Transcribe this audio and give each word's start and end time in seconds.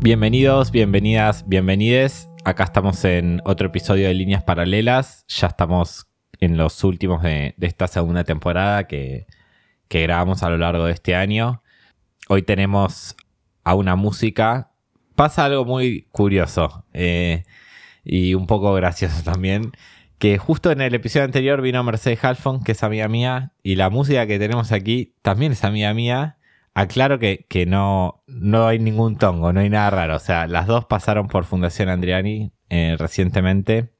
Bienvenidos, 0.00 0.70
bienvenidas, 0.70 1.48
bienvenides. 1.48 2.30
Acá 2.44 2.62
estamos 2.62 3.04
en 3.04 3.40
otro 3.44 3.66
episodio 3.66 4.06
de 4.06 4.14
Líneas 4.14 4.44
Paralelas. 4.44 5.24
Ya 5.26 5.48
estamos 5.48 6.06
en 6.38 6.56
los 6.56 6.84
últimos 6.84 7.20
de, 7.24 7.56
esta 7.60 7.88
segunda 7.88 8.22
temporada 8.22 8.86
que, 8.86 9.26
grabamos 9.90 10.44
a 10.44 10.50
lo 10.50 10.56
largo 10.56 10.84
de 10.84 10.92
este 10.92 11.16
año. 11.16 11.64
Hoy 12.28 12.42
tenemos 12.42 13.16
a 13.64 13.74
una 13.74 13.96
música. 13.96 14.70
Pasa 15.16 15.46
algo 15.46 15.64
muy 15.64 16.06
curioso 16.12 16.84
eh, 16.92 17.42
y 18.04 18.34
un 18.34 18.46
poco 18.46 18.72
gracioso 18.74 19.24
también. 19.24 19.72
Que 20.18 20.38
justo 20.38 20.70
en 20.70 20.80
el 20.80 20.94
episodio 20.94 21.24
anterior 21.24 21.60
vino 21.60 21.82
Mercedes 21.82 22.24
Halfon, 22.24 22.62
que 22.62 22.70
es 22.72 22.84
amiga 22.84 23.08
mía, 23.08 23.52
y 23.64 23.74
la 23.74 23.90
música 23.90 24.28
que 24.28 24.38
tenemos 24.38 24.70
aquí 24.70 25.16
también 25.22 25.50
es 25.50 25.64
amiga 25.64 25.92
mía 25.92 26.37
aclaro 26.78 27.18
que, 27.18 27.44
que 27.48 27.66
no, 27.66 28.22
no 28.26 28.66
hay 28.66 28.78
ningún 28.78 29.16
tongo, 29.18 29.52
no 29.52 29.60
hay 29.60 29.68
nada 29.68 29.90
raro. 29.90 30.16
O 30.16 30.20
sea, 30.20 30.46
las 30.46 30.66
dos 30.66 30.84
pasaron 30.86 31.28
por 31.28 31.44
Fundación 31.44 31.88
Andriani 31.88 32.52
eh, 32.70 32.96
recientemente. 32.98 33.90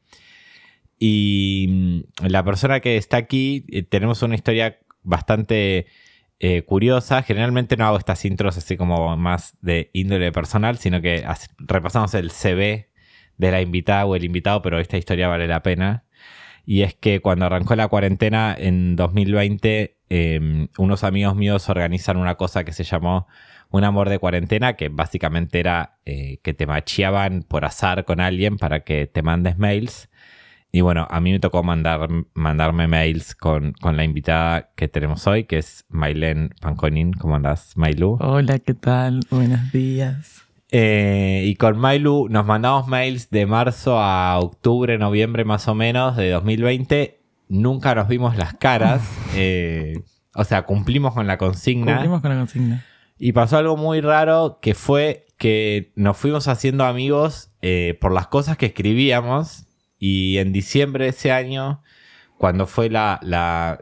Y 0.98 1.66
mm, 1.68 2.26
la 2.26 2.44
persona 2.44 2.80
que 2.80 2.96
está 2.96 3.16
aquí, 3.16 3.66
eh, 3.70 3.82
tenemos 3.82 4.22
una 4.22 4.36
historia 4.36 4.78
bastante 5.02 5.86
eh, 6.38 6.62
curiosa. 6.62 7.22
Generalmente 7.22 7.76
no 7.76 7.86
hago 7.86 7.98
estas 7.98 8.24
intros 8.24 8.56
así 8.56 8.76
como 8.76 9.16
más 9.16 9.56
de 9.60 9.90
índole 9.92 10.30
personal, 10.32 10.78
sino 10.78 11.00
que 11.00 11.24
repasamos 11.58 12.14
el 12.14 12.30
CV 12.30 12.90
de 13.38 13.50
la 13.50 13.60
invitada 13.60 14.06
o 14.06 14.16
el 14.16 14.24
invitado, 14.24 14.62
pero 14.62 14.78
esta 14.78 14.98
historia 14.98 15.28
vale 15.28 15.48
la 15.48 15.62
pena. 15.62 16.04
Y 16.64 16.82
es 16.82 16.94
que 16.94 17.20
cuando 17.20 17.46
arrancó 17.46 17.74
la 17.76 17.88
cuarentena 17.88 18.54
en 18.58 18.94
2020, 18.96 19.97
Em, 20.10 20.68
unos 20.78 21.04
amigos 21.04 21.36
míos 21.36 21.68
organizan 21.68 22.16
una 22.16 22.36
cosa 22.36 22.64
que 22.64 22.72
se 22.72 22.84
llamó 22.84 23.26
Un 23.70 23.84
amor 23.84 24.08
de 24.08 24.18
cuarentena, 24.18 24.76
que 24.76 24.88
básicamente 24.88 25.60
era 25.60 25.98
eh, 26.06 26.38
que 26.42 26.54
te 26.54 26.66
macheaban 26.66 27.42
por 27.42 27.66
azar 27.66 28.06
con 28.06 28.18
alguien 28.18 28.56
para 28.56 28.80
que 28.80 29.06
te 29.06 29.20
mandes 29.20 29.58
mails. 29.58 30.08
Y 30.72 30.80
bueno, 30.80 31.06
a 31.10 31.20
mí 31.20 31.32
me 31.32 31.38
tocó 31.38 31.62
mandar, 31.62 32.08
mandarme 32.32 32.86
mails 32.86 33.34
con, 33.34 33.74
la 33.82 34.04
invitada 34.04 34.70
que 34.74 34.88
tenemos 34.88 35.26
hoy, 35.26 35.44
que 35.44 35.58
es 35.58 35.84
Mailen 35.90 36.54
Panconin. 36.60 37.12
¿Cómo 37.12 37.36
andás, 37.36 37.76
Mailu? 37.76 38.16
Hola, 38.20 38.58
¿qué 38.58 38.72
tal? 38.72 39.20
Buenos 39.30 39.70
días. 39.72 40.44
Eh, 40.70 41.44
y 41.46 41.54
con 41.56 41.78
Mailu 41.78 42.28
nos 42.30 42.46
mandamos 42.46 42.86
mails 42.86 43.30
de 43.30 43.46
marzo 43.46 43.98
a 43.98 44.38
octubre, 44.38 44.98
noviembre 44.98 45.44
más 45.44 45.68
o 45.68 45.74
menos 45.74 46.16
de 46.16 46.30
2020 46.30 47.17
nunca 47.48 47.94
nos 47.94 48.08
vimos 48.08 48.36
las 48.36 48.54
caras. 48.54 49.02
Eh, 49.34 50.02
o 50.34 50.42
sea, 50.42 50.62
cumplimos 50.62 51.14
con 51.14 51.26
la 51.26 51.36
consigna. 51.36 51.92
Cumplimos 51.92 52.22
con 52.22 52.30
la 52.30 52.38
consigna. 52.38 52.84
Y 53.18 53.32
pasó 53.32 53.58
algo 53.58 53.76
muy 53.76 54.00
raro 54.00 54.58
que 54.60 54.74
fue 54.74 55.26
que 55.36 55.92
nos 55.96 56.16
fuimos 56.16 56.48
haciendo 56.48 56.84
amigos 56.84 57.50
eh, 57.62 57.96
por 58.00 58.12
las 58.12 58.26
cosas 58.26 58.56
que 58.56 58.66
escribíamos. 58.66 59.66
Y 59.98 60.38
en 60.38 60.52
diciembre 60.52 61.04
de 61.04 61.10
ese 61.10 61.32
año, 61.32 61.82
cuando 62.38 62.66
fue 62.66 62.88
la, 62.88 63.18
la, 63.22 63.80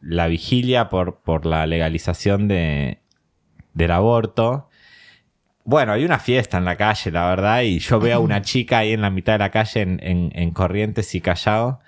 la, 0.00 0.26
vigilia 0.28 0.88
por, 0.88 1.20
por 1.20 1.46
la 1.46 1.66
legalización 1.66 2.46
de, 2.46 3.00
del 3.74 3.90
aborto, 3.90 4.68
bueno, 5.64 5.92
hay 5.92 6.04
una 6.04 6.18
fiesta 6.18 6.58
en 6.58 6.64
la 6.64 6.76
calle, 6.76 7.10
la 7.10 7.28
verdad, 7.28 7.62
y 7.62 7.80
yo 7.80 7.98
veo 8.00 8.16
a 8.16 8.20
una 8.20 8.40
chica 8.42 8.78
ahí 8.78 8.92
en 8.92 9.02
la 9.02 9.10
mitad 9.10 9.34
de 9.34 9.38
la 9.40 9.50
calle 9.50 9.82
en, 9.82 10.00
en, 10.02 10.30
en 10.34 10.50
Corrientes 10.52 11.14
y 11.14 11.20
Callao, 11.20 11.80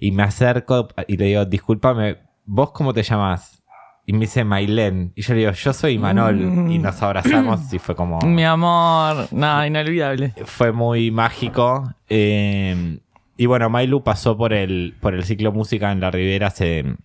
y 0.00 0.12
me 0.12 0.22
acerco 0.22 0.88
y 1.06 1.18
le 1.18 1.26
digo, 1.26 1.44
discúlpame, 1.44 2.16
¿vos 2.46 2.72
cómo 2.72 2.94
te 2.94 3.02
llamas? 3.02 3.62
Y 4.06 4.14
me 4.14 4.20
dice 4.20 4.42
Mailen. 4.44 5.12
Y 5.14 5.22
yo 5.22 5.34
le 5.34 5.40
digo, 5.40 5.52
yo 5.52 5.72
soy 5.74 5.98
Manol. 5.98 6.40
Y 6.40 6.78
mm. 6.78 6.82
nos 6.82 7.00
abrazamos 7.02 7.72
y 7.72 7.78
fue 7.78 7.94
como... 7.94 8.18
Mi 8.22 8.44
amor, 8.44 9.28
nada, 9.30 9.66
inolvidable. 9.66 10.32
Fue 10.46 10.72
muy 10.72 11.10
mágico. 11.10 11.94
Eh, 12.08 12.98
y 13.36 13.46
bueno, 13.46 13.68
Mailu 13.68 14.02
pasó 14.02 14.36
por 14.36 14.54
el, 14.54 14.96
por 15.00 15.14
el 15.14 15.22
ciclo 15.24 15.52
música 15.52 15.92
en 15.92 16.00
la 16.00 16.10
Ribera 16.10 16.48
hace 16.48 16.96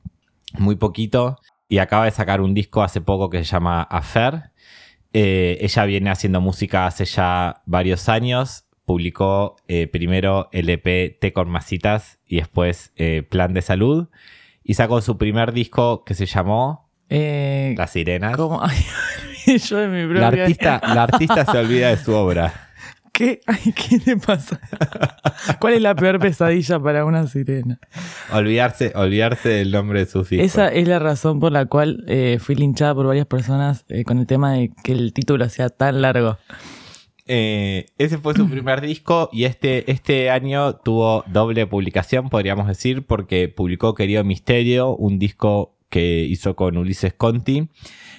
muy 0.57 0.77
poquito. 0.77 1.37
Y 1.67 1.79
acaba 1.79 2.05
de 2.05 2.11
sacar 2.11 2.39
un 2.39 2.53
disco 2.53 2.81
hace 2.81 3.01
poco 3.01 3.29
que 3.29 3.39
se 3.39 3.43
llama 3.43 3.83
Affair. 3.83 4.51
Eh, 5.11 5.57
ella 5.61 5.85
viene 5.85 6.09
haciendo 6.09 6.39
música 6.39 6.87
hace 6.87 7.05
ya 7.05 7.61
varios 7.65 8.09
años 8.09 8.64
publicó 8.85 9.57
eh, 9.67 9.87
primero 9.87 10.47
el 10.51 10.69
EP 10.69 11.19
Té 11.19 11.33
con 11.33 11.49
Masitas 11.49 12.19
y 12.27 12.37
después 12.37 12.91
eh, 12.95 13.23
Plan 13.27 13.53
de 13.53 13.61
Salud. 13.61 14.07
Y 14.63 14.75
sacó 14.75 15.01
su 15.01 15.17
primer 15.17 15.51
disco 15.51 16.03
que 16.05 16.13
se 16.13 16.25
llamó 16.25 16.89
eh, 17.09 17.75
Las 17.77 17.91
Sirenas. 17.91 18.35
¿Cómo? 18.37 18.61
yo 19.45 19.77
de 19.77 19.87
mi 19.87 20.13
la 20.13 20.27
artista, 20.27 20.81
la 20.81 21.03
artista 21.03 21.45
se 21.45 21.57
olvida 21.57 21.89
de 21.89 21.97
su 21.97 22.13
obra. 22.13 22.71
¿Qué? 23.11 23.39
¿Qué 23.75 24.01
le 24.05 24.17
pasa? 24.17 24.59
¿Cuál 25.59 25.75
es 25.75 25.81
la 25.81 25.95
peor 25.95 26.19
pesadilla 26.19 26.79
para 26.79 27.05
una 27.05 27.27
sirena? 27.27 27.79
Olvidarse, 28.33 28.91
olvidarse 28.93 29.49
del 29.49 29.71
nombre 29.71 29.99
de 29.99 30.05
sus 30.05 30.31
hijos. 30.31 30.45
Esa 30.45 30.67
es 30.67 30.87
la 30.87 30.99
razón 30.99 31.39
por 31.39 31.51
la 31.51 31.65
cual 31.65 32.03
fui 32.39 32.55
linchada 32.55 32.93
por 32.93 33.07
varias 33.07 33.27
personas 33.27 33.85
con 34.05 34.17
el 34.17 34.27
tema 34.27 34.53
de 34.53 34.71
que 34.83 34.91
el 34.91 35.13
título 35.13 35.47
sea 35.47 35.69
tan 35.69 36.01
largo. 36.01 36.37
Eh, 37.27 37.87
ese 37.97 38.17
fue 38.19 38.35
su 38.35 38.47
primer 38.49 38.81
disco 38.81 39.29
y 39.31 39.45
este, 39.45 39.89
este 39.91 40.29
año 40.29 40.75
tuvo 40.75 41.23
doble 41.27 41.65
publicación, 41.65 42.29
podríamos 42.29 42.67
decir, 42.67 43.05
porque 43.05 43.47
publicó 43.49 43.95
Querido 43.95 44.23
Misterio, 44.23 44.95
un 44.95 45.17
disco 45.17 45.75
que 45.89 46.19
hizo 46.23 46.55
con 46.55 46.77
Ulises 46.77 47.13
Conti, 47.13 47.69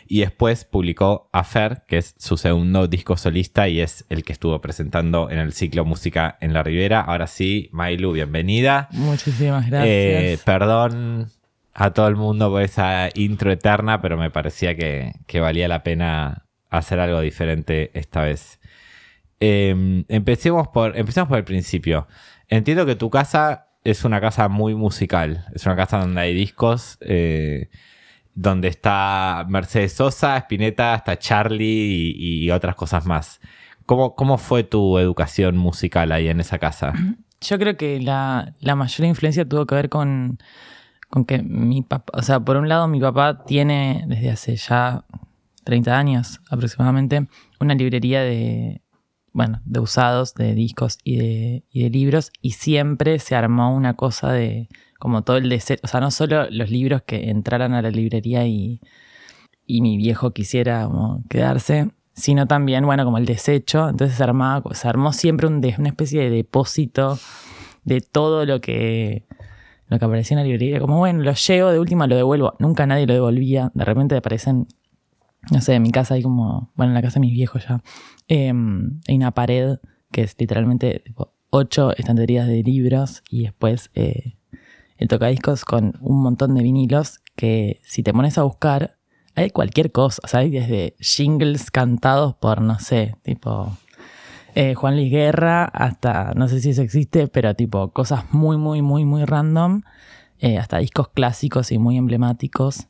y 0.08 0.20
después 0.20 0.64
publicó 0.64 1.28
Afer, 1.32 1.82
que 1.86 1.98
es 1.98 2.14
su 2.18 2.36
segundo 2.36 2.86
disco 2.86 3.16
solista 3.16 3.68
y 3.68 3.80
es 3.80 4.04
el 4.08 4.24
que 4.24 4.32
estuvo 4.32 4.60
presentando 4.60 5.30
en 5.30 5.38
el 5.38 5.52
ciclo 5.52 5.84
Música 5.84 6.38
en 6.40 6.52
la 6.52 6.62
Ribera. 6.62 7.00
Ahora 7.00 7.26
sí, 7.26 7.68
Mailu, 7.72 8.12
bienvenida. 8.12 8.88
Muchísimas 8.92 9.66
gracias. 9.66 9.88
Eh, 9.88 10.38
perdón 10.44 11.28
a 11.74 11.90
todo 11.90 12.08
el 12.08 12.16
mundo 12.16 12.50
por 12.50 12.62
esa 12.62 13.10
intro 13.14 13.52
eterna, 13.52 14.00
pero 14.00 14.16
me 14.16 14.30
parecía 14.30 14.74
que, 14.76 15.12
que 15.26 15.40
valía 15.40 15.68
la 15.68 15.82
pena 15.82 16.46
hacer 16.70 17.00
algo 17.00 17.20
diferente 17.20 17.90
esta 17.94 18.22
vez. 18.22 18.55
Em, 19.40 20.04
empecemos, 20.08 20.68
por, 20.68 20.96
empecemos 20.96 21.28
por 21.28 21.38
el 21.38 21.44
principio. 21.44 22.06
Entiendo 22.48 22.86
que 22.86 22.96
tu 22.96 23.10
casa 23.10 23.68
es 23.84 24.04
una 24.04 24.20
casa 24.20 24.48
muy 24.48 24.74
musical. 24.74 25.46
Es 25.54 25.66
una 25.66 25.76
casa 25.76 25.98
donde 25.98 26.20
hay 26.20 26.34
discos, 26.34 26.98
eh, 27.00 27.68
donde 28.34 28.68
está 28.68 29.46
Mercedes 29.48 29.92
Sosa, 29.92 30.36
Spinetta, 30.38 30.94
hasta 30.94 31.18
Charlie 31.18 32.14
y, 32.16 32.50
otras 32.50 32.74
cosas 32.74 33.06
más. 33.06 33.40
¿Cómo, 33.84 34.14
¿Cómo, 34.16 34.38
fue 34.38 34.64
tu 34.64 34.98
educación 34.98 35.56
musical 35.56 36.12
ahí 36.12 36.28
en 36.28 36.40
esa 36.40 36.58
casa? 36.58 36.92
Yo 37.40 37.58
creo 37.58 37.76
que 37.76 38.00
la, 38.00 38.54
la 38.60 38.74
mayor 38.74 39.06
influencia 39.06 39.46
tuvo 39.46 39.66
que 39.66 39.74
ver 39.74 39.88
con, 39.88 40.38
con 41.10 41.24
que 41.24 41.42
mi 41.42 41.82
papá, 41.82 42.18
o 42.18 42.22
sea, 42.22 42.40
por 42.40 42.56
un 42.56 42.68
lado 42.68 42.88
mi 42.88 42.98
papá 42.98 43.44
tiene 43.44 44.04
desde 44.08 44.30
hace 44.30 44.56
ya 44.56 45.04
30 45.64 45.96
años 45.96 46.40
aproximadamente 46.50 47.28
una 47.60 47.74
librería 47.74 48.22
de, 48.22 48.80
bueno, 49.36 49.60
de 49.66 49.80
usados, 49.80 50.34
de 50.34 50.54
discos 50.54 50.96
y 51.04 51.16
de, 51.16 51.64
de 51.74 51.90
libros, 51.90 52.32
y 52.40 52.52
siempre 52.52 53.18
se 53.18 53.34
armó 53.34 53.76
una 53.76 53.92
cosa 53.92 54.32
de, 54.32 54.70
como 54.98 55.24
todo 55.24 55.36
el 55.36 55.50
deseo, 55.50 55.76
o 55.82 55.86
sea, 55.86 56.00
no 56.00 56.10
solo 56.10 56.48
los 56.48 56.70
libros 56.70 57.02
que 57.02 57.28
entraran 57.28 57.74
a 57.74 57.82
la 57.82 57.90
librería 57.90 58.46
y, 58.46 58.80
y 59.66 59.82
mi 59.82 59.98
viejo 59.98 60.30
quisiera 60.30 60.88
quedarse, 61.28 61.90
sino 62.14 62.46
también, 62.46 62.86
bueno, 62.86 63.04
como 63.04 63.18
el 63.18 63.26
desecho, 63.26 63.90
entonces 63.90 64.16
se, 64.16 64.24
armaba, 64.24 64.74
se 64.74 64.88
armó 64.88 65.12
siempre 65.12 65.46
un 65.46 65.56
una 65.56 65.88
especie 65.90 66.22
de 66.22 66.30
depósito 66.30 67.18
de 67.84 68.00
todo 68.00 68.46
lo 68.46 68.62
que, 68.62 69.26
lo 69.88 69.98
que 69.98 70.04
aparecía 70.06 70.36
en 70.36 70.44
la 70.44 70.48
librería, 70.48 70.80
como 70.80 70.96
bueno, 70.96 71.22
lo 71.22 71.34
llevo, 71.34 71.68
de 71.72 71.78
última 71.78 72.06
lo 72.06 72.16
devuelvo, 72.16 72.54
nunca 72.58 72.86
nadie 72.86 73.06
lo 73.06 73.12
devolvía, 73.12 73.70
de 73.74 73.84
repente 73.84 74.16
aparecen 74.16 74.66
no 75.50 75.60
sé, 75.60 75.74
en 75.74 75.82
mi 75.82 75.92
casa 75.92 76.14
hay 76.14 76.22
como, 76.22 76.72
bueno, 76.74 76.90
en 76.90 76.94
la 76.94 77.02
casa 77.02 77.14
de 77.14 77.20
mis 77.20 77.32
viejos 77.32 77.66
ya, 77.68 77.80
em, 78.28 79.00
hay 79.08 79.16
una 79.16 79.32
pared 79.32 79.78
que 80.12 80.22
es 80.22 80.34
literalmente 80.38 81.02
ocho 81.50 81.94
estanterías 81.96 82.46
de 82.46 82.62
libros 82.62 83.22
y 83.30 83.44
después 83.44 83.90
eh, 83.94 84.36
el 84.98 85.08
tocadiscos 85.08 85.64
con 85.64 85.94
un 86.00 86.22
montón 86.22 86.54
de 86.54 86.62
vinilos 86.62 87.20
que 87.34 87.80
si 87.82 88.02
te 88.02 88.12
pones 88.12 88.38
a 88.38 88.42
buscar, 88.42 88.96
hay 89.34 89.50
cualquier 89.50 89.92
cosa, 89.92 90.20
o 90.24 90.28
sea, 90.28 90.40
hay 90.40 90.50
desde 90.50 90.96
jingles 90.98 91.70
cantados 91.70 92.34
por, 92.34 92.62
no 92.62 92.78
sé, 92.78 93.16
tipo 93.22 93.76
eh, 94.54 94.74
Juan 94.74 94.96
Luis 94.96 95.10
Guerra, 95.10 95.66
hasta, 95.66 96.32
no 96.34 96.48
sé 96.48 96.60
si 96.60 96.70
eso 96.70 96.80
existe, 96.80 97.28
pero 97.28 97.54
tipo 97.54 97.90
cosas 97.90 98.32
muy, 98.32 98.56
muy, 98.56 98.80
muy, 98.80 99.04
muy 99.04 99.26
random, 99.26 99.82
eh, 100.38 100.56
hasta 100.56 100.78
discos 100.78 101.08
clásicos 101.08 101.70
y 101.72 101.78
muy 101.78 101.98
emblemáticos. 101.98 102.88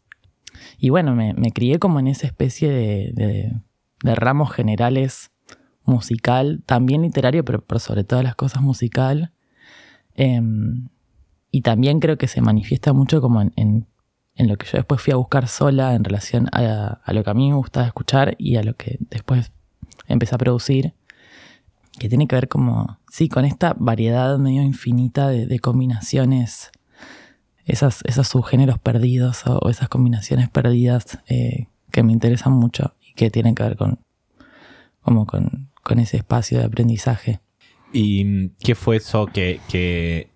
Y 0.79 0.91
bueno, 0.91 1.17
me, 1.17 1.35
crié 1.53 1.81
como 1.81 1.99
en 1.99 2.07
esa 2.07 2.29
especie 2.29 2.71
de, 2.71 3.53
ramos 4.03 4.53
generales 4.53 5.31
musical, 5.85 6.63
también 6.67 7.03
literario, 7.03 7.45
pero, 7.45 7.63
sobre 7.79 8.05
todas 8.05 8.25
las 8.25 8.35
cosas 8.35 8.63
musical. 8.63 9.33
Em, 10.15 10.89
y 11.51 11.63
también 11.63 12.01
creo 12.01 12.19
que 12.19 12.29
se 12.29 12.41
manifiesta 12.41 12.93
mucho 12.93 13.21
como 13.21 13.41
en, 13.41 13.87
lo 14.37 14.57
que 14.57 14.67
yo 14.67 14.79
después 14.79 15.01
fui 15.01 15.13
a 15.13 15.17
buscar 15.17 15.49
sola 15.49 15.95
en 15.95 16.05
relación 16.05 16.49
a, 16.53 17.01
a, 17.03 17.13
lo 17.13 17.25
que 17.25 17.31
a 17.31 17.35
mí 17.35 17.49
me 17.49 17.57
gustaba 17.57 17.87
escuchar 17.87 18.35
y 18.39 18.57
a 18.57 18.63
lo 18.63 18.75
que 18.75 18.99
después 19.01 19.53
empecé 20.09 20.35
a 20.35 20.39
producir 20.39 20.95
que 21.99 22.09
tiene 22.09 22.27
que 22.27 22.37
ver 22.37 22.49
como, 22.49 22.99
sí, 23.11 23.29
con 23.29 23.45
esta 23.45 23.75
variedad 23.79 24.39
medio 24.39 24.63
infinita 24.63 25.29
de, 25.29 25.59
combinaciones, 25.61 26.71
esas, 27.65 28.03
esos 28.05 28.29
subgéneros 28.29 28.79
perdidos 28.79 29.45
o, 29.47 29.69
esas 29.69 29.89
combinaciones 29.89 30.51
perdidas 30.51 31.19
eh, 31.29 31.69
que 31.91 32.03
me 32.03 32.13
interesan 32.13 32.53
mucho 32.53 32.95
que 33.17 33.31
tienen 33.31 33.55
que 33.55 33.63
ver 33.63 33.77
con, 33.77 33.99
como 35.01 35.27
con, 35.27 35.71
ese 35.99 36.19
espacio 36.19 36.59
de 36.59 36.65
aprendizaje. 36.65 37.41
¿Y 37.93 38.51
qué 38.59 38.75
fue 38.75 38.97
eso 38.97 39.27
que, 39.27 39.61
que, 39.69 40.31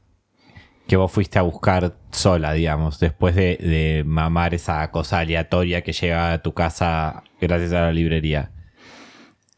vos 0.97 1.13
fuiste 1.13 1.39
a 1.39 1.43
buscar 1.43 1.97
sola, 2.11 2.53
digamos, 2.53 2.99
después 2.99 3.35
de, 3.35 3.57
de 3.57 4.03
mamar 4.05 4.55
esa 4.55 4.91
cosa 4.91 5.21
aleatoria 5.21 5.83
que 5.83 5.93
llega 5.93 6.33
a 6.33 6.43
tu 6.43 6.53
casa 6.53 7.23
gracias 7.41 7.73
a 7.73 7.83
la 7.83 7.93
librería? 7.93 8.51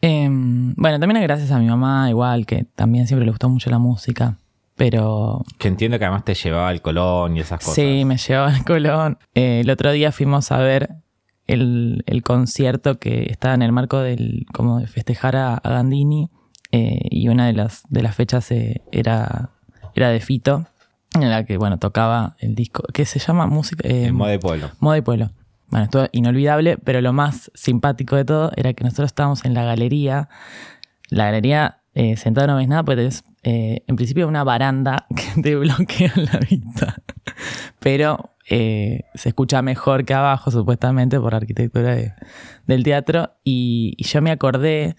Em, 0.03 0.75
bueno, 0.75 0.99
también 0.99 1.19
es 1.19 1.23
gracias 1.23 1.53
a 1.53 1.59
mi 1.59 1.67
mamá, 1.67 2.11
igual, 2.11 2.45
que 2.45 2.65
también 2.75 3.07
siempre 3.07 3.25
le 3.25 3.31
gustó 3.31 3.49
mucho 3.49 3.71
la 3.71 3.79
música. 3.79 4.37
Pero. 4.75 5.45
Que 5.59 5.69
entiendo 5.69 5.99
que 5.99 6.05
además 6.05 6.25
te 6.25 6.35
llevaba 6.35 6.69
al 6.69 6.83
Colón 6.83 7.37
y 7.37 7.41
esas 7.41 7.61
cosas. 7.61 7.75
Sí, 7.75 8.05
me 8.05 8.17
llevaba 8.17 8.53
al 8.53 8.65
Colón. 8.65 9.19
Eh, 9.35 9.61
el 9.61 9.71
otro 9.71 9.93
día 9.93 10.11
fuimos 10.11 10.51
a 10.51 10.59
ver 10.59 10.91
el, 11.47 12.23
concierto 12.25 12.99
que 12.99 13.27
estaba 13.31 13.55
en 13.55 13.63
el 13.63 13.73
marco 13.73 13.99
del. 13.99 14.47
como 14.53 14.79
de 14.79 14.87
festejar 14.87 15.37
a, 15.37 15.61
Gandini. 15.65 16.31
Eh, 16.75 17.01
y 17.11 17.29
una 17.29 17.47
de 17.47 17.53
las, 17.53 17.83
de 17.91 18.03
las 18.03 18.17
fechas 18.17 18.51
eh, 18.51 18.81
era, 18.93 19.51
era 19.95 20.09
de 20.09 20.21
Fito. 20.21 20.67
En 21.15 21.29
la 21.29 21.45
que, 21.45 21.59
bueno, 21.59 21.79
tocaba 21.79 22.37
el 22.39 22.55
disco. 22.55 22.83
¿Qué 22.95 23.05
se 23.05 23.19
llama? 23.19 23.47
Música. 23.47 23.87
Modo 24.13 24.31
de 24.31 24.39
Pueblo. 24.39 24.71
Modo 24.81 24.95
de 24.95 25.03
Pueblo. 25.03 25.31
Bueno, 25.73 25.85
estuvo 25.85 26.07
inolvidable, 26.13 26.77
pero 26.77 27.01
lo 27.01 27.15
más 27.15 27.51
simpático 27.55 28.15
de 28.15 28.27
todo 28.27 28.53
era 28.57 28.75
que 28.75 28.85
nosotros 28.85 29.07
estábamos 29.07 29.47
en 29.47 29.55
la 29.55 29.65
galería. 29.65 30.29
La 31.09 31.25
galería, 31.25 31.79
eh, 31.95 32.19
sentado 32.19 32.47
no 32.47 32.57
ves 32.57 32.69
nada, 32.69 32.83
pues 32.83 33.25
eh, 33.43 33.83
en 33.87 33.97
principio 33.97 34.29
una 34.29 34.45
baranda 34.45 35.07
que 35.17 35.41
te 35.41 35.57
bloquea 35.57 36.13
la 36.15 36.39
vista. 36.41 37.03
Pero 37.81 38.35
eh, 38.55 39.05
se 39.15 39.31
escucha 39.31 39.63
mejor 39.63 40.05
que 40.05 40.13
abajo, 40.13 40.51
supuestamente, 40.51 41.19
por 41.19 41.35
arquitectura 41.35 41.97
del 42.67 42.83
teatro. 42.83 43.31
Y, 43.45 43.97
yo 43.99 44.21
me 44.21 44.31
acordé, 44.31 44.95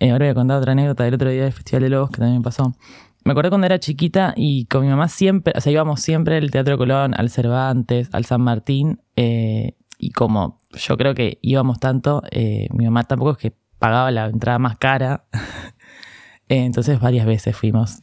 ahora 0.00 0.18
voy 0.18 0.28
a 0.28 0.34
contar 0.34 0.58
otra 0.58 0.72
anécdota 0.72 1.04
del 1.04 1.14
otro 1.14 1.30
día 1.30 1.44
del 1.44 1.52
Festival 1.52 1.82
de 1.82 1.88
Lobos 1.88 2.10
que 2.10 2.18
también 2.18 2.42
pasó. 2.42 2.74
Me 3.24 3.32
acordé 3.32 3.48
cuando 3.48 3.66
era 3.66 3.78
chiquita 3.78 4.34
y 4.36 4.66
con 4.66 4.82
mi 4.82 4.88
mamá 4.88 5.08
siempre, 5.08 5.54
o 5.56 5.60
sea, 5.62 5.72
íbamos 5.72 6.02
siempre 6.02 6.36
al 6.36 6.50
Teatro 6.50 6.76
Colón, 6.76 7.14
al 7.16 7.30
Cervantes, 7.30 8.10
al 8.12 8.26
San 8.26 8.42
Martín, 8.42 9.00
y 9.16 10.10
como 10.10 10.58
yo 10.72 10.98
creo 10.98 11.14
que 11.14 11.38
íbamos 11.40 11.80
tanto, 11.80 12.22
eh, 12.30 12.68
mi 12.72 12.84
mamá 12.84 13.04
tampoco 13.04 13.30
es 13.30 13.38
que 13.38 13.56
pagaba 13.78 14.10
la 14.10 14.26
entrada 14.26 14.58
más 14.58 14.76
cara. 14.76 15.24
Entonces 16.48 17.00
varias 17.00 17.24
veces 17.24 17.56
fuimos 17.56 17.98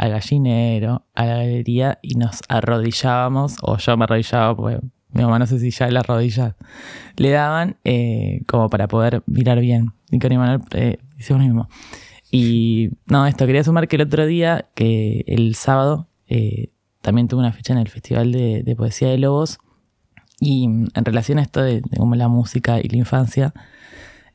al 0.00 0.10
gallinero, 0.12 1.04
a 1.14 1.26
la 1.26 1.36
galería 1.36 1.98
y 2.02 2.14
nos 2.14 2.40
arrodillábamos, 2.48 3.56
o 3.62 3.76
yo 3.76 3.96
me 3.96 4.04
arrodillaba 4.04 4.56
porque 4.56 4.78
mi 5.12 5.22
mamá 5.22 5.38
no 5.38 5.46
sé 5.46 5.58
si 5.58 5.70
ya 5.70 5.88
las 5.90 6.06
rodillas 6.06 6.54
le 7.16 7.30
daban, 7.30 7.76
eh, 7.84 8.42
como 8.46 8.68
para 8.70 8.88
poder 8.88 9.22
mirar 9.26 9.60
bien. 9.60 9.92
Y 10.10 10.18
con 10.18 10.30
mi 10.30 10.38
Manuel 10.38 10.60
eh, 10.72 10.98
hicimos 11.18 11.42
mismo. 11.42 11.68
Y 12.30 12.90
no, 13.06 13.26
esto, 13.26 13.46
quería 13.46 13.64
sumar 13.64 13.88
que 13.88 13.96
el 13.96 14.02
otro 14.02 14.24
día, 14.26 14.70
que 14.74 15.24
el 15.26 15.54
sábado, 15.54 16.06
también 17.02 17.26
tuve 17.26 17.40
una 17.40 17.52
fecha 17.52 17.72
en 17.72 17.80
el 17.80 17.88
Festival 17.88 18.30
de 18.30 18.74
Poesía 18.76 19.08
de 19.08 19.18
Lobos 19.18 19.58
y 20.40 20.64
en 20.64 21.04
relación 21.04 21.38
a 21.38 21.42
esto 21.42 21.62
de, 21.62 21.82
la 21.90 22.28
música 22.28 22.80
y 22.80 22.88
la 22.88 22.96
infancia, 22.96 23.52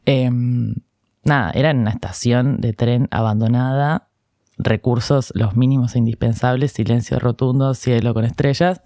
em, 0.06 0.76
nada, 1.24 1.52
era 1.52 1.72
en 1.72 1.80
una 1.80 1.90
estación 1.90 2.62
de 2.62 2.74
tren 2.74 3.08
abandonada, 3.10 4.10
recursos 4.58 5.32
los 5.36 5.56
mínimos 5.56 5.96
e 5.96 6.00
indispensables, 6.00 6.72
silencio 6.72 7.20
rotundo, 7.20 7.74
cielo 7.74 8.14
con 8.14 8.26
estrellas, 8.26 8.82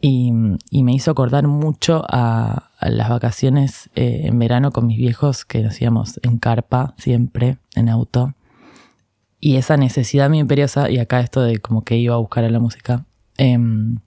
y, 0.00 0.30
me 0.32 0.94
hizo 0.94 1.10
acordar 1.10 1.46
mucho 1.48 2.04
a, 2.08 2.70
las 2.80 3.08
vacaciones 3.08 3.90
eh, 3.96 4.22
en 4.24 4.38
verano 4.38 4.70
con 4.70 4.86
mis 4.86 4.98
viejos 4.98 5.44
que 5.44 5.62
nos 5.62 5.80
íbamos 5.80 6.20
en 6.22 6.38
carpa 6.38 6.94
siempre, 6.96 7.58
en 7.74 7.88
auto. 7.88 8.34
Y 9.40 9.56
esa 9.56 9.76
necesidad 9.76 10.28
muy 10.28 10.38
imperiosa, 10.38 10.90
y 10.90 10.98
acá 10.98 11.20
esto 11.20 11.42
de 11.42 11.58
como 11.58 11.82
que 11.82 11.96
iba 11.96 12.14
a 12.14 12.18
buscar 12.18 12.44
a 12.44 12.50
la 12.50 12.60
música, 12.60 13.06
em, 13.36 13.98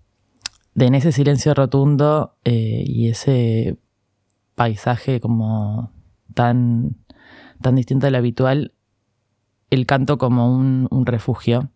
de 0.74 0.86
en 0.86 0.96
ese 0.96 1.12
silencio 1.12 1.54
rotundo 1.54 2.38
eh, 2.46 2.84
y 2.86 3.10
ese 3.10 3.78
paisaje 4.56 5.20
como 5.20 5.92
tan, 6.34 6.98
tan 7.62 7.76
distinto 7.76 8.08
al 8.08 8.16
habitual, 8.16 8.74
el 9.72 9.88
canto 9.88 10.20
como 10.20 10.56
un, 10.56 11.06
refugio. 11.06 11.72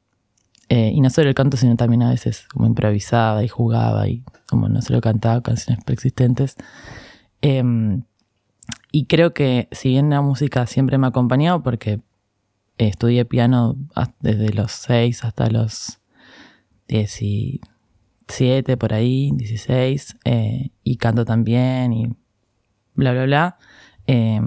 Eh, 0.69 0.91
y 0.93 1.01
no 1.01 1.09
solo 1.09 1.29
el 1.29 1.35
canto, 1.35 1.57
sino 1.57 1.75
también 1.75 2.03
a 2.03 2.09
veces 2.09 2.47
como 2.51 2.67
improvisaba 2.67 3.43
y 3.43 3.47
jugaba 3.47 4.07
y 4.07 4.23
como 4.47 4.67
no 4.67 4.81
solo 4.81 5.01
cantaba 5.01 5.41
canciones 5.41 5.83
preexistentes. 5.83 6.55
Em, 7.41 8.03
y 8.91 9.05
creo 9.05 9.33
que 9.33 9.67
si 9.71 9.89
bien 9.89 10.09
la 10.09 10.21
música 10.21 10.65
siempre 10.67 10.97
me 10.97 11.07
ha 11.07 11.09
acompañado, 11.09 11.63
porque 11.63 12.01
estudié 12.77 13.25
piano 13.25 13.75
desde 14.19 14.53
los 14.53 14.71
6 14.71 15.23
hasta 15.23 15.49
los 15.49 15.99
10 16.87 17.21
y 17.21 17.61
7 18.27 18.77
por 18.77 18.93
ahí, 18.93 19.31
16, 19.33 20.17
eh, 20.25 20.71
y 20.83 20.97
canto 20.97 21.25
también 21.25 21.93
y 21.93 22.07
bla, 22.95 23.13
bla, 23.13 23.25
bla. 23.25 23.57
Eh, 24.07 24.41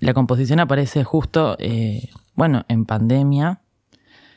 la 0.00 0.14
composición 0.14 0.60
aparece 0.60 1.04
justo, 1.04 1.56
eh, 1.58 2.10
bueno, 2.34 2.64
en 2.68 2.84
pandemia, 2.84 3.62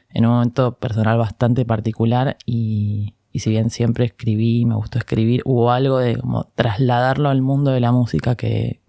en 0.09 0.25
un 0.25 0.33
momento 0.33 0.77
personal 0.77 1.17
bastante 1.17 1.65
particular 1.65 2.37
y, 2.45 3.15
si 3.33 3.49
bien 3.49 3.69
siempre 3.69 4.05
escribí, 4.05 4.65
me 4.65 4.75
gustó 4.75 4.97
escribir, 4.97 5.41
hubo 5.45 5.71
algo 5.71 5.99
de 5.99 6.17
como 6.17 6.45
trasladarlo 6.55 7.29
al 7.29 7.41
mundo 7.41 7.71
de 7.71 7.81
la 7.81 7.91
música 7.91 8.35
que, 8.35 8.81